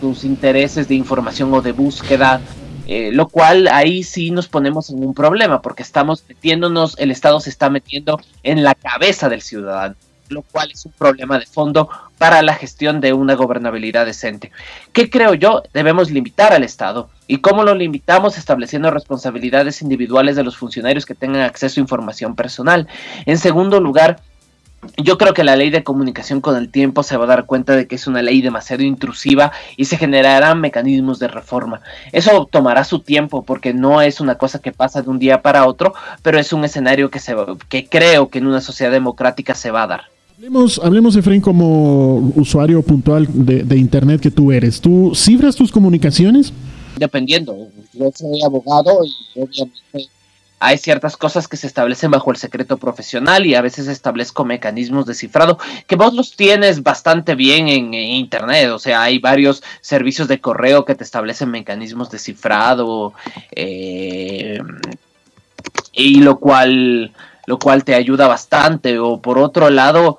tus, 0.00 0.22
intereses 0.22 0.86
de 0.86 0.94
información 0.94 1.52
o 1.52 1.60
de 1.60 1.72
búsqueda? 1.72 2.40
Eh, 2.86 3.10
lo 3.12 3.28
cual 3.28 3.66
ahí 3.68 4.04
sí 4.04 4.30
nos 4.30 4.46
ponemos 4.46 4.90
en 4.90 5.04
un 5.04 5.14
problema, 5.14 5.62
porque 5.62 5.82
estamos 5.82 6.22
metiéndonos, 6.28 6.96
el 6.98 7.10
Estado 7.10 7.40
se 7.40 7.50
está 7.50 7.70
metiendo 7.70 8.20
en 8.42 8.62
la 8.62 8.74
cabeza 8.74 9.28
del 9.28 9.42
ciudadano 9.42 9.96
lo 10.28 10.42
cual 10.42 10.70
es 10.70 10.84
un 10.86 10.92
problema 10.92 11.38
de 11.38 11.46
fondo 11.46 11.88
para 12.18 12.42
la 12.42 12.54
gestión 12.54 13.00
de 13.00 13.12
una 13.12 13.34
gobernabilidad 13.34 14.06
decente. 14.06 14.50
¿Qué 14.92 15.10
creo 15.10 15.34
yo? 15.34 15.62
Debemos 15.72 16.10
limitar 16.10 16.52
al 16.52 16.64
Estado. 16.64 17.10
¿Y 17.26 17.38
cómo 17.38 17.64
lo 17.64 17.74
limitamos? 17.74 18.38
Estableciendo 18.38 18.90
responsabilidades 18.90 19.82
individuales 19.82 20.36
de 20.36 20.44
los 20.44 20.56
funcionarios 20.56 21.06
que 21.06 21.14
tengan 21.14 21.42
acceso 21.42 21.80
a 21.80 21.82
información 21.82 22.34
personal. 22.34 22.88
En 23.26 23.38
segundo 23.38 23.80
lugar, 23.80 24.20
yo 24.96 25.18
creo 25.18 25.34
que 25.34 25.44
la 25.44 25.56
ley 25.56 25.70
de 25.70 25.84
comunicación 25.84 26.40
con 26.40 26.56
el 26.56 26.70
tiempo 26.70 27.02
se 27.02 27.16
va 27.16 27.24
a 27.24 27.28
dar 27.28 27.46
cuenta 27.46 27.74
de 27.74 27.86
que 27.86 27.94
es 27.94 28.06
una 28.06 28.22
ley 28.22 28.42
demasiado 28.42 28.82
intrusiva 28.82 29.52
y 29.76 29.86
se 29.86 29.96
generarán 29.96 30.60
mecanismos 30.60 31.18
de 31.18 31.28
reforma. 31.28 31.80
Eso 32.12 32.46
tomará 32.50 32.84
su 32.84 33.00
tiempo 33.00 33.44
porque 33.44 33.72
no 33.72 34.00
es 34.02 34.20
una 34.20 34.36
cosa 34.36 34.60
que 34.60 34.72
pasa 34.72 35.02
de 35.02 35.10
un 35.10 35.18
día 35.18 35.42
para 35.42 35.66
otro, 35.66 35.94
pero 36.22 36.38
es 36.38 36.52
un 36.52 36.64
escenario 36.64 37.10
que, 37.10 37.20
se, 37.20 37.34
que 37.68 37.86
creo 37.88 38.28
que 38.28 38.38
en 38.38 38.46
una 38.46 38.60
sociedad 38.60 38.92
democrática 38.92 39.54
se 39.54 39.70
va 39.70 39.84
a 39.84 39.88
dar. 39.88 40.13
Hablemos, 40.36 40.80
hablemos 40.82 41.14
Efraín, 41.14 41.40
como 41.40 42.16
usuario 42.34 42.82
puntual 42.82 43.28
de, 43.30 43.76
Internet 43.76 44.20
que 44.20 44.32
tú 44.32 44.50
eres. 44.50 44.80
¿Tú 44.80 45.12
cifras 45.14 45.54
tus 45.54 45.70
comunicaciones? 45.70 46.52
Dependiendo. 46.96 47.68
Yo 47.92 48.10
soy 48.12 48.42
abogado 48.42 48.98
y 49.04 49.40
obviamente 49.40 50.08
hay 50.58 50.78
ciertas 50.78 51.16
cosas 51.16 51.46
que 51.46 51.56
se 51.56 51.68
establecen 51.68 52.10
bajo 52.10 52.32
el 52.32 52.36
secreto 52.36 52.78
profesional 52.78 53.46
y 53.46 53.54
a 53.54 53.60
veces 53.60 53.86
establezco 53.86 54.44
mecanismos 54.44 55.06
de 55.06 55.14
cifrado 55.14 55.58
que 55.86 55.94
vos 55.94 56.14
los 56.14 56.34
tienes 56.34 56.82
bastante 56.82 57.34
bien 57.36 57.68
en, 57.68 57.94
internet, 57.94 58.70
o 58.70 58.78
sea, 58.78 59.02
hay 59.02 59.18
varios 59.18 59.62
servicios 59.82 60.26
de 60.26 60.40
correo 60.40 60.84
que 60.84 60.94
te 60.94 61.04
establecen 61.04 61.50
mecanismos 61.50 62.10
de 62.10 62.18
cifrado 62.18 63.12
eh, 63.52 64.58
y 65.92 66.20
lo 66.20 66.38
cual 66.40 67.12
lo 67.46 67.58
cual 67.58 67.84
te 67.84 67.94
ayuda 67.94 68.26
bastante. 68.26 68.98
O 68.98 69.20
por 69.20 69.38
otro 69.38 69.70
lado, 69.70 70.18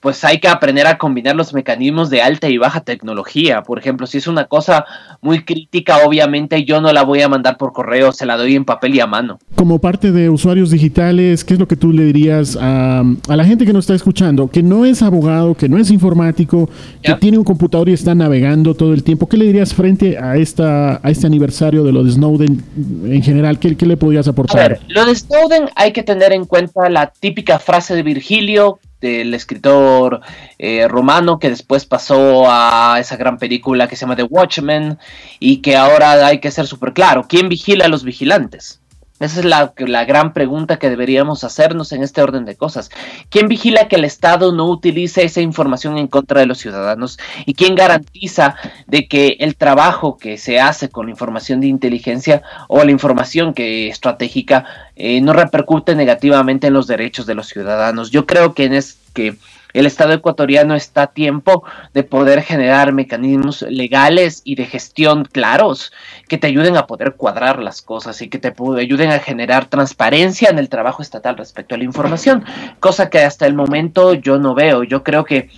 pues 0.00 0.24
hay 0.24 0.38
que 0.38 0.48
aprender 0.48 0.86
a 0.86 0.98
combinar 0.98 1.36
los 1.36 1.52
mecanismos 1.52 2.10
de 2.10 2.22
alta 2.22 2.48
y 2.48 2.58
baja 2.58 2.80
tecnología. 2.80 3.62
Por 3.62 3.78
ejemplo, 3.78 4.06
si 4.06 4.18
es 4.18 4.26
una 4.26 4.46
cosa 4.46 4.84
muy 5.20 5.44
crítica, 5.44 5.98
obviamente 6.06 6.64
yo 6.64 6.80
no 6.80 6.92
la 6.92 7.02
voy 7.02 7.22
a 7.22 7.28
mandar 7.28 7.56
por 7.56 7.72
correo, 7.72 8.12
se 8.12 8.26
la 8.26 8.36
doy 8.36 8.54
en 8.54 8.64
papel 8.64 8.94
y 8.94 9.00
a 9.00 9.06
mano. 9.06 9.38
Como 9.54 9.78
parte 9.78 10.12
de 10.12 10.30
usuarios 10.30 10.70
digitales, 10.70 11.44
¿qué 11.44 11.54
es 11.54 11.60
lo 11.60 11.68
que 11.68 11.76
tú 11.76 11.92
le 11.92 12.04
dirías 12.04 12.56
a, 12.60 13.04
la 13.28 13.44
gente 13.44 13.66
que 13.66 13.72
nos 13.72 13.84
está 13.84 13.94
escuchando, 13.94 14.48
que 14.48 14.62
no 14.62 14.84
es 14.84 15.02
abogado, 15.02 15.54
que 15.54 15.68
no 15.68 15.78
es 15.78 15.90
informático, 15.90 16.68
que 17.02 17.14
tiene 17.14 17.38
un 17.38 17.44
computador 17.44 17.88
y 17.88 17.92
está 17.92 18.14
navegando 18.14 18.74
todo 18.74 18.94
el 18.94 19.02
tiempo? 19.02 19.28
¿Qué 19.28 19.36
le 19.36 19.46
dirías 19.46 19.74
frente 19.74 20.18
a, 20.18 20.36
esta, 20.36 21.00
a 21.02 21.10
este 21.10 21.26
aniversario 21.26 21.84
de 21.84 21.92
lo 21.92 22.04
de 22.04 22.12
Snowden 22.12 22.62
en 23.04 23.22
general? 23.22 23.58
¿Qué, 23.58 23.76
qué 23.76 23.86
le 23.86 23.96
podrías 23.96 24.28
aportar? 24.28 24.60
A 24.60 24.68
ver, 24.68 24.80
lo 24.88 25.04
de 25.04 25.14
Snowden 25.14 25.68
hay 25.74 25.92
que 25.92 26.02
tener 26.02 26.32
en 26.32 26.44
cuenta 26.44 26.88
la 26.88 27.12
típica 27.20 27.58
frase 27.58 27.94
de 27.94 28.02
Virgilio 28.02 28.78
del 29.00 29.34
escritor 29.34 30.20
eh, 30.58 30.86
romano 30.88 31.38
que 31.38 31.50
después 31.50 31.86
pasó 31.86 32.44
a 32.48 32.98
esa 33.00 33.16
gran 33.16 33.38
película 33.38 33.88
que 33.88 33.96
se 33.96 34.02
llama 34.02 34.16
The 34.16 34.24
Watchmen 34.24 34.98
y 35.38 35.58
que 35.58 35.76
ahora 35.76 36.26
hay 36.26 36.38
que 36.38 36.50
ser 36.50 36.66
súper 36.66 36.92
claro, 36.92 37.26
¿quién 37.28 37.48
vigila 37.48 37.86
a 37.86 37.88
los 37.88 38.04
vigilantes? 38.04 38.80
Esa 39.20 39.40
es 39.40 39.44
la, 39.44 39.74
la, 39.76 40.06
gran 40.06 40.32
pregunta 40.32 40.78
que 40.78 40.88
deberíamos 40.88 41.44
hacernos 41.44 41.92
en 41.92 42.02
este 42.02 42.22
orden 42.22 42.46
de 42.46 42.56
cosas. 42.56 42.90
¿Quién 43.28 43.48
vigila 43.48 43.86
que 43.86 43.96
el 43.96 44.06
Estado 44.06 44.50
no 44.52 44.66
utilice 44.66 45.24
esa 45.24 45.42
información 45.42 45.98
en 45.98 46.08
contra 46.08 46.40
de 46.40 46.46
los 46.46 46.56
ciudadanos? 46.56 47.18
¿Y 47.44 47.52
quién 47.52 47.74
garantiza 47.74 48.56
de 48.86 49.08
que 49.08 49.36
el 49.40 49.56
trabajo 49.56 50.16
que 50.16 50.38
se 50.38 50.58
hace 50.58 50.88
con 50.88 51.06
la 51.06 51.12
información 51.12 51.60
de 51.60 51.66
inteligencia 51.66 52.42
o 52.68 52.82
la 52.82 52.90
información 52.92 53.52
que 53.52 53.88
estratégica 53.88 54.64
eh, 54.96 55.20
no 55.20 55.34
repercute 55.34 55.94
negativamente 55.94 56.68
en 56.68 56.72
los 56.72 56.86
derechos 56.86 57.26
de 57.26 57.34
los 57.34 57.46
ciudadanos? 57.46 58.10
Yo 58.10 58.24
creo 58.26 58.54
que 58.54 58.64
en 58.64 58.72
es 58.72 58.96
que 59.12 59.36
el 59.72 59.86
Estado 59.86 60.12
ecuatoriano 60.12 60.74
está 60.74 61.02
a 61.02 61.06
tiempo 61.08 61.64
de 61.94 62.02
poder 62.02 62.42
generar 62.42 62.92
mecanismos 62.92 63.62
legales 63.62 64.42
y 64.44 64.54
de 64.54 64.66
gestión 64.66 65.24
claros 65.24 65.92
que 66.28 66.38
te 66.38 66.46
ayuden 66.46 66.76
a 66.76 66.86
poder 66.86 67.14
cuadrar 67.14 67.60
las 67.60 67.82
cosas 67.82 68.20
y 68.22 68.28
que 68.28 68.38
te 68.38 68.54
ayuden 68.78 69.10
a 69.10 69.18
generar 69.18 69.66
transparencia 69.66 70.50
en 70.50 70.58
el 70.58 70.68
trabajo 70.68 71.02
estatal 71.02 71.36
respecto 71.36 71.74
a 71.74 71.78
la 71.78 71.84
información, 71.84 72.44
cosa 72.80 73.10
que 73.10 73.20
hasta 73.20 73.46
el 73.46 73.54
momento 73.54 74.14
yo 74.14 74.38
no 74.38 74.54
veo. 74.54 74.82
Yo 74.84 75.02
creo 75.02 75.24
que 75.24 75.50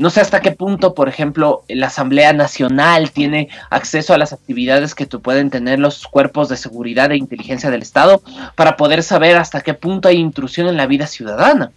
no 0.00 0.08
sé 0.08 0.22
hasta 0.22 0.40
qué 0.40 0.52
punto, 0.52 0.94
por 0.94 1.10
ejemplo, 1.10 1.62
la 1.68 1.88
Asamblea 1.88 2.32
Nacional 2.32 3.10
tiene 3.10 3.50
acceso 3.68 4.14
a 4.14 4.18
las 4.18 4.32
actividades 4.32 4.94
que 4.94 5.06
pueden 5.06 5.50
tener 5.50 5.78
los 5.78 6.06
cuerpos 6.06 6.48
de 6.48 6.56
seguridad 6.56 7.12
e 7.12 7.18
inteligencia 7.18 7.70
del 7.70 7.82
Estado 7.82 8.22
para 8.54 8.78
poder 8.78 9.02
saber 9.02 9.36
hasta 9.36 9.60
qué 9.60 9.74
punto 9.74 10.08
hay 10.08 10.16
intrusión 10.16 10.68
en 10.68 10.78
la 10.78 10.86
vida 10.86 11.06
ciudadana. 11.06 11.72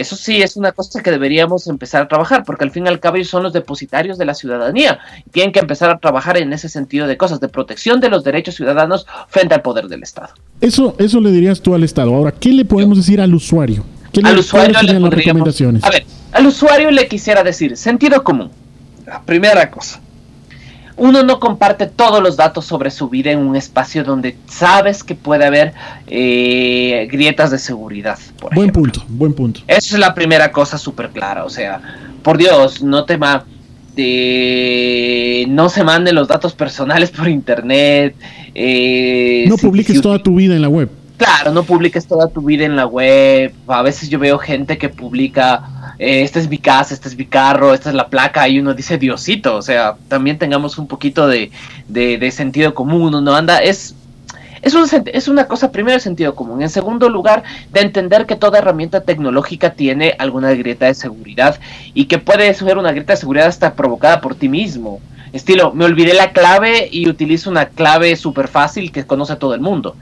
Eso 0.00 0.16
sí 0.16 0.42
es 0.42 0.56
una 0.56 0.72
cosa 0.72 1.02
que 1.02 1.10
deberíamos 1.10 1.66
empezar 1.66 2.02
a 2.02 2.08
trabajar, 2.08 2.44
porque 2.44 2.64
al 2.64 2.70
fin 2.70 2.86
y 2.86 2.88
al 2.88 3.00
cabo 3.00 3.16
ellos 3.16 3.28
son 3.28 3.42
los 3.42 3.52
depositarios 3.52 4.18
de 4.18 4.24
la 4.24 4.34
ciudadanía. 4.34 4.98
Tienen 5.30 5.52
que 5.52 5.60
empezar 5.60 5.90
a 5.90 5.98
trabajar 5.98 6.36
en 6.36 6.52
ese 6.52 6.68
sentido 6.68 7.06
de 7.06 7.16
cosas, 7.16 7.40
de 7.40 7.48
protección 7.48 8.00
de 8.00 8.08
los 8.08 8.24
derechos 8.24 8.54
ciudadanos 8.54 9.06
frente 9.28 9.54
al 9.54 9.62
poder 9.62 9.88
del 9.88 10.02
Estado. 10.02 10.30
Eso, 10.60 10.94
eso 10.98 11.20
le 11.20 11.30
dirías 11.30 11.60
tú 11.60 11.74
al 11.74 11.84
Estado. 11.84 12.14
Ahora, 12.14 12.32
¿qué 12.32 12.50
le 12.50 12.64
podemos 12.64 12.98
decir 12.98 13.20
al 13.20 13.34
usuario? 13.34 13.84
¿Qué 14.12 14.20
al 14.24 14.38
usuario 14.38 14.80
le 14.82 15.00
podríamos, 15.00 15.60
A 15.82 15.90
ver, 15.90 16.06
al 16.32 16.46
usuario 16.46 16.90
le 16.90 17.06
quisiera 17.08 17.42
decir 17.42 17.76
sentido 17.76 18.22
común. 18.24 18.50
La 19.06 19.22
primera 19.22 19.70
cosa 19.70 20.00
uno 20.96 21.22
no 21.22 21.38
comparte 21.38 21.86
todos 21.86 22.22
los 22.22 22.36
datos 22.36 22.64
sobre 22.64 22.90
su 22.90 23.08
vida 23.08 23.30
en 23.30 23.38
un 23.38 23.56
espacio 23.56 24.02
donde 24.02 24.36
sabes 24.48 25.04
que 25.04 25.14
puede 25.14 25.44
haber 25.44 25.74
eh, 26.06 27.08
grietas 27.10 27.50
de 27.50 27.58
seguridad. 27.58 28.18
buen 28.54 28.70
punto, 28.70 29.04
buen 29.08 29.34
punto. 29.34 29.60
Esa 29.66 29.94
es 29.94 29.98
la 29.98 30.14
primera 30.14 30.52
cosa 30.52 30.78
súper 30.78 31.10
clara. 31.10 31.44
O 31.44 31.50
sea, 31.50 31.80
por 32.22 32.38
Dios, 32.38 32.82
no 32.82 33.04
te 33.04 33.18
ma 33.18 33.44
no 35.48 35.68
se 35.70 35.82
manden 35.82 36.14
los 36.14 36.28
datos 36.28 36.52
personales 36.52 37.10
por 37.10 37.28
internet. 37.28 38.14
Eh, 38.54 39.46
no 39.48 39.56
publiques 39.56 40.00
toda 40.00 40.22
tu 40.22 40.36
vida 40.36 40.54
en 40.54 40.62
la 40.62 40.68
web. 40.68 40.90
Claro, 41.16 41.52
no 41.52 41.62
publiques 41.62 42.06
toda 42.06 42.28
tu 42.28 42.42
vida 42.42 42.66
en 42.66 42.76
la 42.76 42.86
web. 42.86 43.54
A 43.68 43.82
veces 43.82 44.10
yo 44.10 44.18
veo 44.18 44.38
gente 44.38 44.76
que 44.76 44.90
publica, 44.90 45.62
eh, 45.98 46.22
esta 46.22 46.38
es 46.38 46.48
mi 46.48 46.58
casa, 46.58 46.94
este 46.94 47.08
es 47.08 47.16
mi 47.16 47.26
carro, 47.26 47.74
esta 47.74 47.90
es 47.90 47.94
la 47.94 48.08
placa, 48.08 48.48
y 48.48 48.58
uno 48.58 48.74
dice 48.74 48.98
Diosito. 48.98 49.56
O 49.56 49.62
sea, 49.62 49.96
también 50.08 50.38
tengamos 50.38 50.78
un 50.78 50.86
poquito 50.86 51.26
de, 51.26 51.50
de, 51.88 52.30
sentido 52.30 52.74
común. 52.74 53.14
Uno 53.14 53.34
anda, 53.34 53.58
es, 53.58 53.94
es, 54.62 54.74
un, 54.74 54.86
es 55.06 55.28
una 55.28 55.46
cosa, 55.46 55.72
primero, 55.72 55.94
de 55.94 56.00
sentido 56.00 56.34
común. 56.34 56.62
En 56.62 56.70
segundo 56.70 57.08
lugar, 57.08 57.42
de 57.72 57.80
entender 57.80 58.26
que 58.26 58.36
toda 58.36 58.58
herramienta 58.58 59.02
tecnológica 59.02 59.70
tiene 59.70 60.14
alguna 60.18 60.52
grieta 60.52 60.86
de 60.86 60.94
seguridad 60.94 61.58
y 61.94 62.06
que 62.06 62.18
puede 62.18 62.52
ser 62.54 62.78
una 62.78 62.92
grieta 62.92 63.14
de 63.14 63.18
seguridad 63.18 63.46
hasta 63.46 63.74
provocada 63.74 64.20
por 64.20 64.34
ti 64.34 64.48
mismo. 64.48 65.00
Estilo, 65.32 65.72
me 65.72 65.84
olvidé 65.84 66.14
la 66.14 66.32
clave 66.32 66.88
y 66.90 67.08
utilizo 67.08 67.50
una 67.50 67.66
clave 67.66 68.16
súper 68.16 68.48
fácil 68.48 68.92
que 68.92 69.04
conoce 69.04 69.36
todo 69.36 69.54
el 69.54 69.60
mundo. 69.60 69.96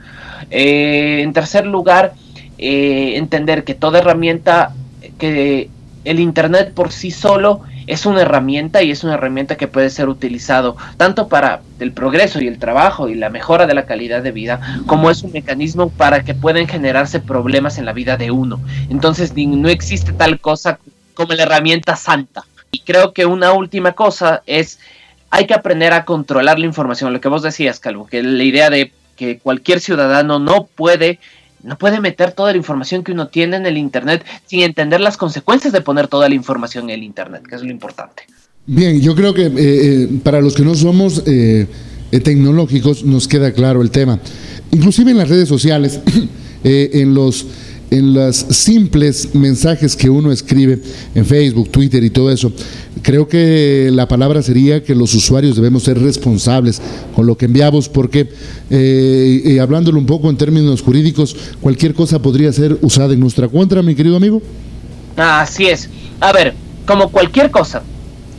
Eh, 0.49 1.21
en 1.21 1.33
tercer 1.33 1.65
lugar, 1.65 2.13
eh, 2.57 3.13
entender 3.17 3.63
que 3.63 3.73
toda 3.73 3.99
herramienta, 3.99 4.73
que 5.17 5.69
el 6.05 6.19
Internet 6.19 6.73
por 6.73 6.91
sí 6.91 7.11
solo 7.11 7.61
es 7.87 8.05
una 8.05 8.21
herramienta 8.21 8.81
y 8.81 8.91
es 8.91 9.03
una 9.03 9.15
herramienta 9.15 9.57
que 9.57 9.67
puede 9.67 9.89
ser 9.89 10.09
utilizado 10.09 10.75
tanto 10.97 11.27
para 11.27 11.61
el 11.79 11.91
progreso 11.91 12.41
y 12.41 12.47
el 12.47 12.57
trabajo 12.57 13.09
y 13.09 13.15
la 13.15 13.29
mejora 13.29 13.67
de 13.67 13.73
la 13.73 13.85
calidad 13.85 14.23
de 14.23 14.31
vida, 14.31 14.79
como 14.87 15.11
es 15.11 15.23
un 15.23 15.31
mecanismo 15.31 15.89
para 15.89 16.23
que 16.23 16.33
puedan 16.33 16.67
generarse 16.67 17.19
problemas 17.19 17.77
en 17.77 17.85
la 17.85 17.93
vida 17.93 18.17
de 18.17 18.31
uno. 18.31 18.59
Entonces 18.89 19.33
no 19.35 19.69
existe 19.69 20.13
tal 20.13 20.39
cosa 20.39 20.79
como 21.13 21.33
la 21.33 21.43
herramienta 21.43 21.95
santa. 21.95 22.43
Y 22.71 22.79
creo 22.79 23.13
que 23.13 23.25
una 23.25 23.53
última 23.53 23.93
cosa 23.93 24.41
es, 24.45 24.79
hay 25.29 25.45
que 25.45 25.53
aprender 25.53 25.93
a 25.93 26.05
controlar 26.05 26.59
la 26.59 26.65
información, 26.65 27.13
lo 27.13 27.21
que 27.21 27.29
vos 27.29 27.41
decías, 27.41 27.79
Calvo, 27.79 28.07
que 28.07 28.21
la 28.21 28.43
idea 28.43 28.69
de 28.69 28.91
que 29.15 29.39
cualquier 29.39 29.79
ciudadano 29.79 30.39
no 30.39 30.65
puede 30.65 31.19
no 31.65 31.77
puede 31.77 31.99
meter 31.99 32.31
toda 32.31 32.51
la 32.51 32.57
información 32.57 33.03
que 33.03 33.11
uno 33.11 33.27
tiene 33.27 33.57
en 33.57 33.65
el 33.65 33.77
Internet 33.77 34.23
sin 34.45 34.61
entender 34.61 35.01
las 35.01 35.17
consecuencias 35.17 35.73
de 35.73 35.81
poner 35.81 36.07
toda 36.07 36.29
la 36.29 36.35
información 36.35 36.85
en 36.85 36.91
el 36.91 37.03
Internet, 37.03 37.43
que 37.47 37.55
es 37.55 37.61
lo 37.61 37.71
importante. 37.71 38.23
Bien, 38.67 39.01
yo 39.01 39.15
creo 39.15 39.33
que 39.33 39.45
eh, 39.45 39.51
eh, 39.57 40.09
para 40.23 40.41
los 40.41 40.55
que 40.55 40.63
no 40.63 40.75
somos 40.75 41.23
eh, 41.25 41.67
tecnológicos 42.23 43.03
nos 43.03 43.27
queda 43.27 43.51
claro 43.51 43.81
el 43.81 43.91
tema. 43.91 44.19
Inclusive 44.71 45.11
en 45.11 45.17
las 45.17 45.29
redes 45.29 45.49
sociales, 45.49 45.99
en 46.63 47.13
los 47.13 47.45
en 47.91 48.13
los 48.13 48.35
simples 48.35 49.33
mensajes 49.33 49.95
que 49.95 50.09
uno 50.09 50.31
escribe 50.31 50.79
en 51.13 51.25
Facebook, 51.25 51.69
Twitter 51.69 52.03
y 52.03 52.09
todo 52.09 52.31
eso, 52.31 52.51
creo 53.01 53.27
que 53.27 53.89
la 53.91 54.07
palabra 54.07 54.41
sería 54.41 54.83
que 54.83 54.95
los 54.95 55.13
usuarios 55.13 55.55
debemos 55.55 55.83
ser 55.83 55.99
responsables 56.01 56.81
con 57.15 57.25
lo 57.25 57.37
que 57.37 57.45
enviamos, 57.45 57.89
porque 57.89 58.29
eh, 58.69 59.59
hablándolo 59.61 59.99
un 59.99 60.05
poco 60.05 60.29
en 60.29 60.37
términos 60.37 60.81
jurídicos, 60.81 61.35
cualquier 61.61 61.93
cosa 61.93 62.21
podría 62.21 62.51
ser 62.51 62.77
usada 62.81 63.13
en 63.13 63.19
nuestra 63.19 63.47
contra, 63.47 63.81
mi 63.81 63.95
querido 63.95 64.17
amigo. 64.17 64.41
Así 65.17 65.67
es. 65.67 65.89
A 66.19 66.33
ver, 66.33 66.53
como 66.85 67.09
cualquier 67.09 67.51
cosa, 67.51 67.83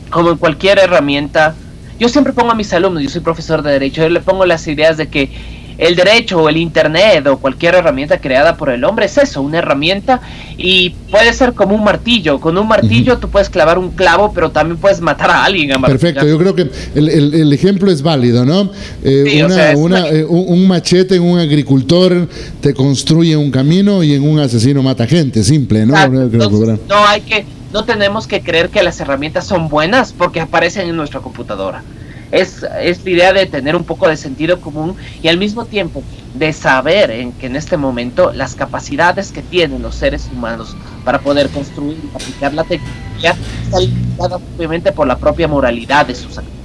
como 0.09 0.37
cualquier 0.37 0.79
herramienta, 0.79 1.55
yo 1.99 2.09
siempre 2.09 2.33
pongo 2.33 2.51
a 2.51 2.55
mis 2.55 2.71
alumnos, 2.73 3.01
yo 3.01 3.09
soy 3.09 3.21
profesor 3.21 3.63
de 3.63 3.71
derecho, 3.71 4.01
yo 4.03 4.09
le 4.09 4.21
pongo 4.21 4.45
las 4.45 4.67
ideas 4.67 4.97
de 4.97 5.07
que 5.07 5.31
el 5.77 5.95
derecho 5.95 6.41
o 6.41 6.49
el 6.49 6.57
internet 6.57 7.25
o 7.27 7.37
cualquier 7.37 7.75
herramienta 7.75 8.19
creada 8.19 8.57
por 8.57 8.69
el 8.69 8.83
hombre 8.83 9.05
es 9.05 9.17
eso, 9.17 9.41
una 9.41 9.59
herramienta 9.59 10.21
y 10.57 10.89
puede 11.11 11.33
ser 11.33 11.53
como 11.53 11.75
un 11.75 11.83
martillo. 11.83 12.39
Con 12.39 12.57
un 12.57 12.67
martillo 12.67 13.17
tú 13.17 13.29
puedes 13.29 13.49
clavar 13.49 13.77
un 13.77 13.91
clavo, 13.91 14.31
pero 14.33 14.49
también 14.49 14.77
puedes 14.77 15.01
matar 15.01 15.29
a 15.29 15.45
alguien. 15.45 15.69
Perfecto, 15.81 16.25
yo 16.25 16.37
creo 16.37 16.55
que 16.55 16.69
el, 16.95 17.53
ejemplo 17.53 17.91
es 17.91 18.01
válido, 18.01 18.45
¿no? 18.45 18.71
Eh, 19.03 19.45
eh, 19.47 20.25
un, 20.27 20.67
machete 20.67 21.15
en 21.15 21.23
un 21.23 21.39
agricultor 21.39 22.27
te 22.61 22.73
construye 22.73 23.35
un 23.35 23.51
camino 23.51 24.03
y 24.03 24.13
en 24.13 24.23
un 24.23 24.39
asesino 24.39 24.81
mata 24.81 25.05
gente, 25.05 25.43
simple, 25.43 25.85
¿no? 25.85 25.95
no 26.07 27.07
hay 27.07 27.21
que, 27.21 27.45
no 27.71 27.83
tenemos 27.83 28.27
que 28.27 28.41
creer 28.41 28.69
que 28.69 28.81
las 28.83 28.99
herramientas 28.99 29.45
son 29.45 29.69
buenas 29.69 30.13
porque 30.13 30.39
aparecen 30.39 30.89
en 30.89 30.95
nuestra 30.95 31.19
computadora 31.19 31.83
es, 32.31 32.65
es 32.81 33.03
la 33.03 33.09
idea 33.09 33.33
de 33.33 33.45
tener 33.45 33.75
un 33.75 33.83
poco 33.83 34.07
de 34.07 34.17
sentido 34.17 34.59
común 34.59 34.95
y 35.21 35.27
al 35.27 35.37
mismo 35.37 35.65
tiempo 35.65 36.03
de 36.33 36.53
saber 36.53 37.11
en 37.11 37.31
que 37.31 37.47
en 37.47 37.55
este 37.55 37.77
momento 37.77 38.31
las 38.33 38.55
capacidades 38.55 39.31
que 39.31 39.41
tienen 39.41 39.81
los 39.81 39.95
seres 39.95 40.29
humanos 40.31 40.75
para 41.03 41.19
poder 41.19 41.49
construir 41.49 41.97
y 42.03 42.15
aplicar 42.15 42.53
la 42.53 42.63
tecnología 42.63 43.35
están 43.63 43.81
limitadas 43.81 44.41
obviamente 44.57 44.91
por 44.91 45.07
la 45.07 45.17
propia 45.17 45.47
moralidad 45.47 46.05
de 46.05 46.15
sus 46.15 46.37
actores. 46.37 46.57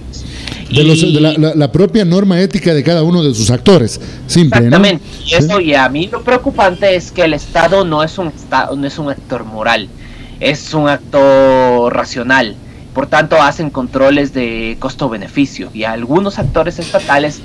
De, 0.69 1.53
la, 1.55 1.71
propia 1.71 2.03
norma 2.03 2.41
ética 2.41 2.73
de 2.73 2.83
cada 2.83 3.03
uno 3.03 3.23
de 3.23 3.35
sus 3.35 3.51
actores, 3.51 4.01
simple, 4.27 4.59
Exactamente. 4.59 5.05
Y 5.27 5.35
eso, 5.35 5.61
y 5.61 5.75
a 5.75 5.87
mí 5.91 6.09
lo 6.11 6.23
preocupante 6.23 6.97
es 6.97 7.13
que 7.13 7.25
el 7.25 7.35
Estado 7.35 7.85
no 7.85 8.03
es 8.03 8.17
un 8.17 8.29
estado, 8.29 8.75
no 8.75 8.87
es 8.87 8.99
un 8.99 9.11
actor 9.11 9.45
moral, 9.45 9.89
es 10.41 10.73
un 10.73 10.89
actor 10.89 11.95
racional 11.95 12.57
por 12.95 13.07
tanto, 13.07 13.41
hacen 13.41 13.71
controles 13.71 14.35
de 14.35 14.77
costo-beneficio 14.79 15.71
y 15.73 15.85
a 15.85 15.93
algunos 15.93 16.39
actores 16.39 16.79
estatales 16.79 17.41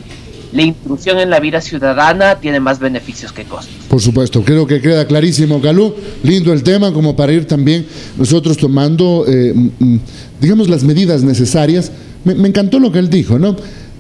la 0.52 0.62
intrusión 0.62 1.20
en 1.20 1.30
la 1.30 1.40
vida 1.40 1.62
ciudadana 1.62 2.40
tiene 2.40 2.60
más 2.60 2.80
beneficios 2.80 3.32
que 3.32 3.44
costos. 3.44 3.76
Por 3.90 4.02
supuesto, 4.02 4.44
creo 4.44 4.66
que 4.66 4.82
queda 4.82 5.06
clarísimo, 5.06 5.62
Calú. 5.62 5.94
Lindo 6.24 6.54
el 6.54 6.64
tema, 6.64 6.94
como 6.94 7.16
para 7.16 7.34
ir 7.34 7.46
también 7.46 7.86
nosotros 8.18 8.58
tomando, 8.58 9.26
eh, 9.28 9.54
mm, 9.54 9.98
digamos, 10.40 10.70
las 10.70 10.84
medidas 10.84 11.24
necesarias. 11.24 11.92
Me, 12.24 12.48
encantó 12.48 12.80
lo 12.80 12.92
que 12.92 13.00
él 13.00 13.10
dijo, 13.10 13.40
¿no? 13.40 13.56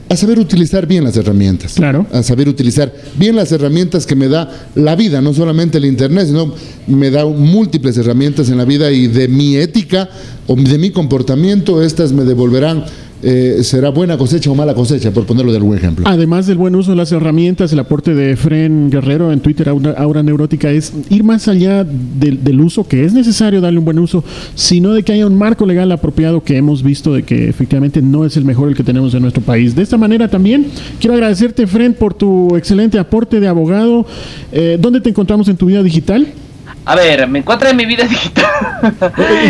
A 0.09 0.15
saber 0.15 0.39
utilizar 0.39 0.87
bien 0.87 1.03
las 1.03 1.17
herramientas. 1.17 1.73
Claro. 1.73 2.05
A 2.11 2.23
saber 2.23 2.47
utilizar 2.47 2.93
bien 3.15 3.35
las 3.35 3.51
herramientas 3.51 4.05
que 4.05 4.15
me 4.15 4.27
da 4.27 4.49
la 4.75 4.95
vida, 4.95 5.21
no 5.21 5.33
solamente 5.33 5.77
el 5.77 5.85
Internet, 5.85 6.27
sino 6.27 6.53
me 6.87 7.11
da 7.11 7.25
múltiples 7.25 7.97
herramientas 7.97 8.49
en 8.49 8.57
la 8.57 8.65
vida 8.65 8.91
y 8.91 9.07
de 9.07 9.27
mi 9.27 9.57
ética 9.57 10.09
o 10.47 10.55
de 10.55 10.77
mi 10.77 10.91
comportamiento, 10.91 11.81
estas 11.83 12.13
me 12.13 12.23
devolverán 12.23 12.85
eh, 13.23 13.59
será 13.63 13.89
buena 13.89 14.17
cosecha 14.17 14.51
o 14.51 14.55
mala 14.55 14.73
cosecha, 14.73 15.11
por 15.11 15.25
ponerlo 15.25 15.51
de 15.51 15.57
algún 15.57 15.75
ejemplo. 15.75 16.05
Además 16.07 16.47
del 16.47 16.57
buen 16.57 16.75
uso 16.75 16.91
de 16.91 16.97
las 16.97 17.11
herramientas, 17.11 17.73
el 17.73 17.79
aporte 17.79 18.13
de 18.13 18.35
Fren 18.35 18.89
Guerrero 18.89 19.31
en 19.31 19.39
Twitter, 19.39 19.69
Aura, 19.69 20.23
Neurótica, 20.23 20.69
es 20.71 20.93
ir 21.09 21.23
más 21.23 21.47
allá 21.47 21.83
del, 21.83 22.61
uso, 22.61 22.87
que 22.87 23.05
es 23.05 23.13
necesario 23.13 23.61
darle 23.61 23.79
un 23.79 23.85
buen 23.85 23.99
uso, 23.99 24.23
sino 24.55 24.93
de 24.93 25.03
que 25.03 25.13
haya 25.13 25.25
un 25.25 25.37
marco 25.37 25.65
legal 25.65 25.91
apropiado 25.91 26.43
que 26.43 26.57
hemos 26.57 26.83
visto 26.83 27.13
de 27.13 27.23
que 27.23 27.49
efectivamente 27.49 28.01
no 28.01 28.25
es 28.25 28.37
el 28.37 28.45
mejor 28.45 28.69
el 28.69 28.75
que 28.75 28.83
tenemos 28.83 29.13
en 29.13 29.21
nuestro 29.21 29.41
país. 29.41 29.75
De 29.75 29.81
esta 29.81 29.97
manera 29.97 30.27
también 30.27 30.67
quiero 30.99 31.13
agradecerte, 31.13 31.67
Fren, 31.67 31.93
por 31.93 32.13
tu 32.13 32.55
excelente 32.55 32.99
aporte 32.99 33.39
de 33.39 33.47
abogado. 33.47 34.05
Eh, 34.51 34.77
¿Dónde 34.79 35.01
te 35.01 35.09
encontramos 35.09 35.47
en 35.47 35.57
tu 35.57 35.67
vida 35.67 35.83
digital? 35.83 36.27
A 36.87 36.95
ver, 36.95 37.27
me 37.27 37.39
encuentro 37.39 37.67
en 37.67 37.75
mi 37.75 37.85
vida 37.85 38.03
digital. 38.09 38.45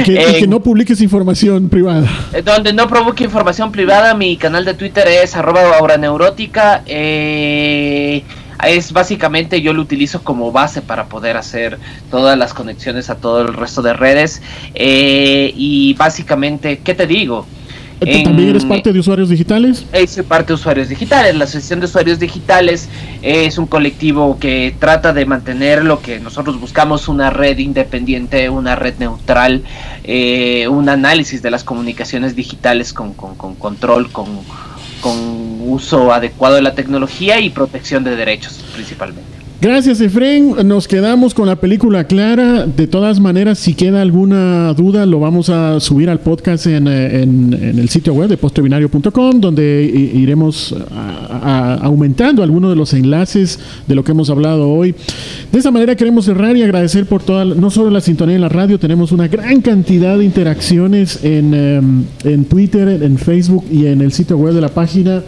y, 0.01 0.03
que, 0.03 0.47
no 0.47 0.59
publiques 0.59 0.99
información 1.01 1.69
privada. 1.69 2.07
Donde 2.43 2.73
no 2.73 2.87
provoque 2.87 3.23
información 3.25 3.71
privada, 3.71 4.15
mi 4.15 4.37
canal 4.37 4.65
de 4.65 4.73
Twitter 4.73 5.07
es 5.07 5.35
arroba 5.35 5.97
neurótica. 5.97 6.81
Eh, 6.87 8.23
es 8.65 8.91
básicamente 8.91 9.61
yo 9.61 9.71
lo 9.73 9.83
utilizo 9.83 10.23
como 10.23 10.51
base 10.51 10.81
para 10.81 11.05
poder 11.05 11.37
hacer 11.37 11.77
todas 12.09 12.35
las 12.39 12.55
conexiones 12.55 13.11
a 13.11 13.15
todo 13.15 13.41
el 13.41 13.53
resto 13.53 13.83
de 13.83 13.93
redes. 13.93 14.41
Eh, 14.73 15.53
y 15.55 15.93
básicamente, 15.93 16.79
¿qué 16.79 16.95
te 16.95 17.05
digo? 17.05 17.45
¿También 17.99 18.49
eres 18.49 18.63
parte 18.63 18.93
de 18.93 18.99
usuarios 18.99 19.29
digitales? 19.29 19.85
Soy 20.07 20.23
parte 20.23 20.47
de 20.49 20.53
usuarios 20.53 20.89
digitales. 20.89 21.35
La 21.35 21.45
Asociación 21.45 21.79
de 21.79 21.87
Usuarios 21.87 22.19
Digitales 22.19 22.89
es 23.23 23.57
un 23.57 23.65
colectivo 23.65 24.37
que 24.39 24.75
trata 24.77 25.13
de 25.13 25.25
mantener 25.25 25.83
lo 25.83 25.99
que 26.01 26.19
nosotros 26.19 26.59
buscamos, 26.59 27.07
una 27.07 27.31
red 27.31 27.57
independiente, 27.57 28.49
una 28.49 28.75
red 28.75 28.95
neutral, 28.99 29.63
eh, 30.03 30.67
un 30.67 30.89
análisis 30.89 31.41
de 31.41 31.49
las 31.49 31.63
comunicaciones 31.63 32.35
digitales 32.35 32.93
con, 32.93 33.13
con, 33.13 33.35
con 33.35 33.55
control, 33.55 34.11
con, 34.11 34.27
con 35.01 35.17
uso 35.61 36.13
adecuado 36.13 36.55
de 36.55 36.61
la 36.61 36.75
tecnología 36.75 37.39
y 37.39 37.49
protección 37.49 38.03
de 38.03 38.15
derechos 38.15 38.63
principalmente. 38.73 39.36
Gracias, 39.59 39.99
Efren. 40.01 40.53
Nos 40.67 40.87
quedamos 40.87 41.33
con 41.33 41.47
la 41.47 41.55
película 41.55 42.03
clara. 42.03 42.67
De 42.67 42.85
todas 42.85 43.19
maneras, 43.19 43.57
si 43.57 43.73
queda 43.73 44.03
alguna 44.03 44.71
duda, 44.73 45.07
lo 45.07 45.19
vamos 45.19 45.49
a 45.49 45.79
subir 45.79 46.11
al 46.11 46.19
podcast 46.19 46.67
en, 46.67 46.87
eh, 46.87 47.23
el 47.23 47.89
sitio 47.89 48.13
web 48.13 48.29
de 48.29 48.37
postrebinario.com, 48.37 49.41
donde 49.41 49.83
iremos 50.13 50.75
a- 50.91 51.37
a- 51.41 51.73
aumentando 51.85 52.43
algunos 52.43 52.69
de 52.69 52.75
los 52.75 52.93
enlaces 52.93 53.59
de 53.87 53.95
lo 53.95 54.03
que 54.03 54.11
hemos 54.11 54.29
hablado 54.29 54.69
hoy. 54.69 54.93
De 55.51 55.57
esa 55.57 55.71
manera 55.71 55.95
queremos 55.95 56.25
cerrar 56.25 56.55
y 56.55 56.61
agradecer 56.61 57.07
por 57.07 57.23
toda, 57.23 57.43
no 57.43 57.71
solo 57.71 57.89
la 57.89 58.01
sintonía 58.01 58.35
en 58.35 58.41
la 58.41 58.49
radio, 58.49 58.77
tenemos 58.77 59.11
una 59.11 59.27
gran 59.27 59.61
cantidad 59.61 60.19
de 60.19 60.25
interacciones 60.25 61.23
en, 61.23 61.55
em, 61.55 62.03
en 62.25 62.45
Twitter, 62.45 63.01
en 63.01 63.17
Facebook 63.17 63.65
y 63.71 63.87
en 63.87 64.01
el 64.01 64.11
sitio 64.13 64.37
web 64.37 64.53
de 64.53 64.61
la 64.61 64.69
página. 64.69 65.23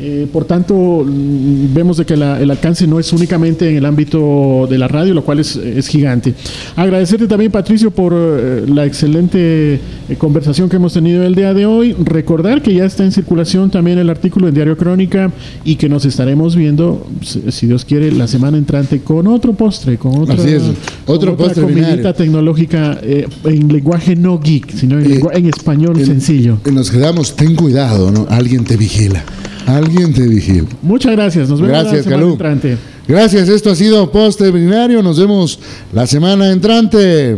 Eh, 0.00 0.28
por 0.32 0.44
tanto, 0.44 0.74
mm, 1.04 1.74
vemos 1.74 1.96
de 1.96 2.04
que 2.06 2.16
la- 2.16 2.40
el 2.40 2.48
alcance 2.50 2.86
no 2.86 3.00
es 3.00 3.12
únicamente 3.12 3.68
en 3.68 3.76
el 3.78 3.84
ámbito 3.84 4.66
de 4.70 4.78
la 4.78 4.86
radio, 4.86 5.12
lo 5.12 5.24
cual 5.24 5.40
es, 5.40 5.56
es 5.56 5.88
gigante. 5.88 6.34
Agradecerte 6.76 7.26
también, 7.26 7.50
Patricio, 7.50 7.90
por 7.90 8.12
eh, 8.16 8.64
la 8.72 8.86
excelente 8.86 9.74
eh, 10.08 10.16
conversación 10.16 10.68
que 10.68 10.76
hemos 10.76 10.92
tenido 10.92 11.24
el 11.24 11.34
día 11.34 11.52
de 11.52 11.66
hoy. 11.66 11.96
Recordar 11.98 12.62
que 12.62 12.72
ya 12.74 12.84
está 12.84 13.04
en 13.04 13.10
circulación 13.12 13.70
también 13.70 13.98
el 13.98 14.08
artículo 14.08 14.46
en 14.48 14.54
Diario 14.54 14.76
Crónica 14.76 15.32
y 15.64 15.74
que 15.76 15.88
nos 15.88 16.04
estaremos 16.04 16.54
viendo, 16.54 17.06
si 17.22 17.42
si 17.50 17.66
Dios 17.66 17.84
quiere, 17.84 18.12
la 18.12 18.28
semana 18.28 18.56
entrante 18.56 19.00
con 19.00 19.26
otro 19.26 19.52
postre, 19.54 19.98
con 19.98 20.16
otra, 20.20 20.34
Así 20.36 20.48
es, 20.50 20.62
con 20.62 20.74
otro 21.06 21.32
otra 21.32 21.44
postre 21.46 21.62
comidita 21.64 22.12
tecnológica 22.14 22.98
eh, 23.02 23.26
en 23.44 23.68
lenguaje 23.72 24.14
no 24.14 24.38
geek, 24.38 24.70
sino 24.74 24.98
en, 25.00 25.20
en 25.32 25.46
español 25.46 25.98
en- 25.98 26.06
sencillo. 26.06 26.58
Nos 26.72 26.90
quedamos, 26.90 27.34
ten 27.34 27.56
cuidado, 27.56 28.12
¿no? 28.12 28.26
Alguien 28.30 28.62
te 28.64 28.76
vigila. 28.76 29.24
Alguien 29.68 30.14
te 30.14 30.26
vigila. 30.26 30.66
Muchas 30.80 31.12
gracias. 31.12 31.50
Nos 31.50 31.60
vemos 31.60 31.76
Gracias, 31.76 32.06
la 32.06 32.12
semana 32.12 32.32
entrante. 32.32 32.78
Gracias, 33.06 33.48
esto 33.50 33.70
ha 33.70 33.74
sido 33.74 34.10
Poste 34.10 34.50
Binario. 34.50 35.02
Nos 35.02 35.18
vemos 35.18 35.60
la 35.92 36.06
semana 36.06 36.50
entrante. 36.50 37.36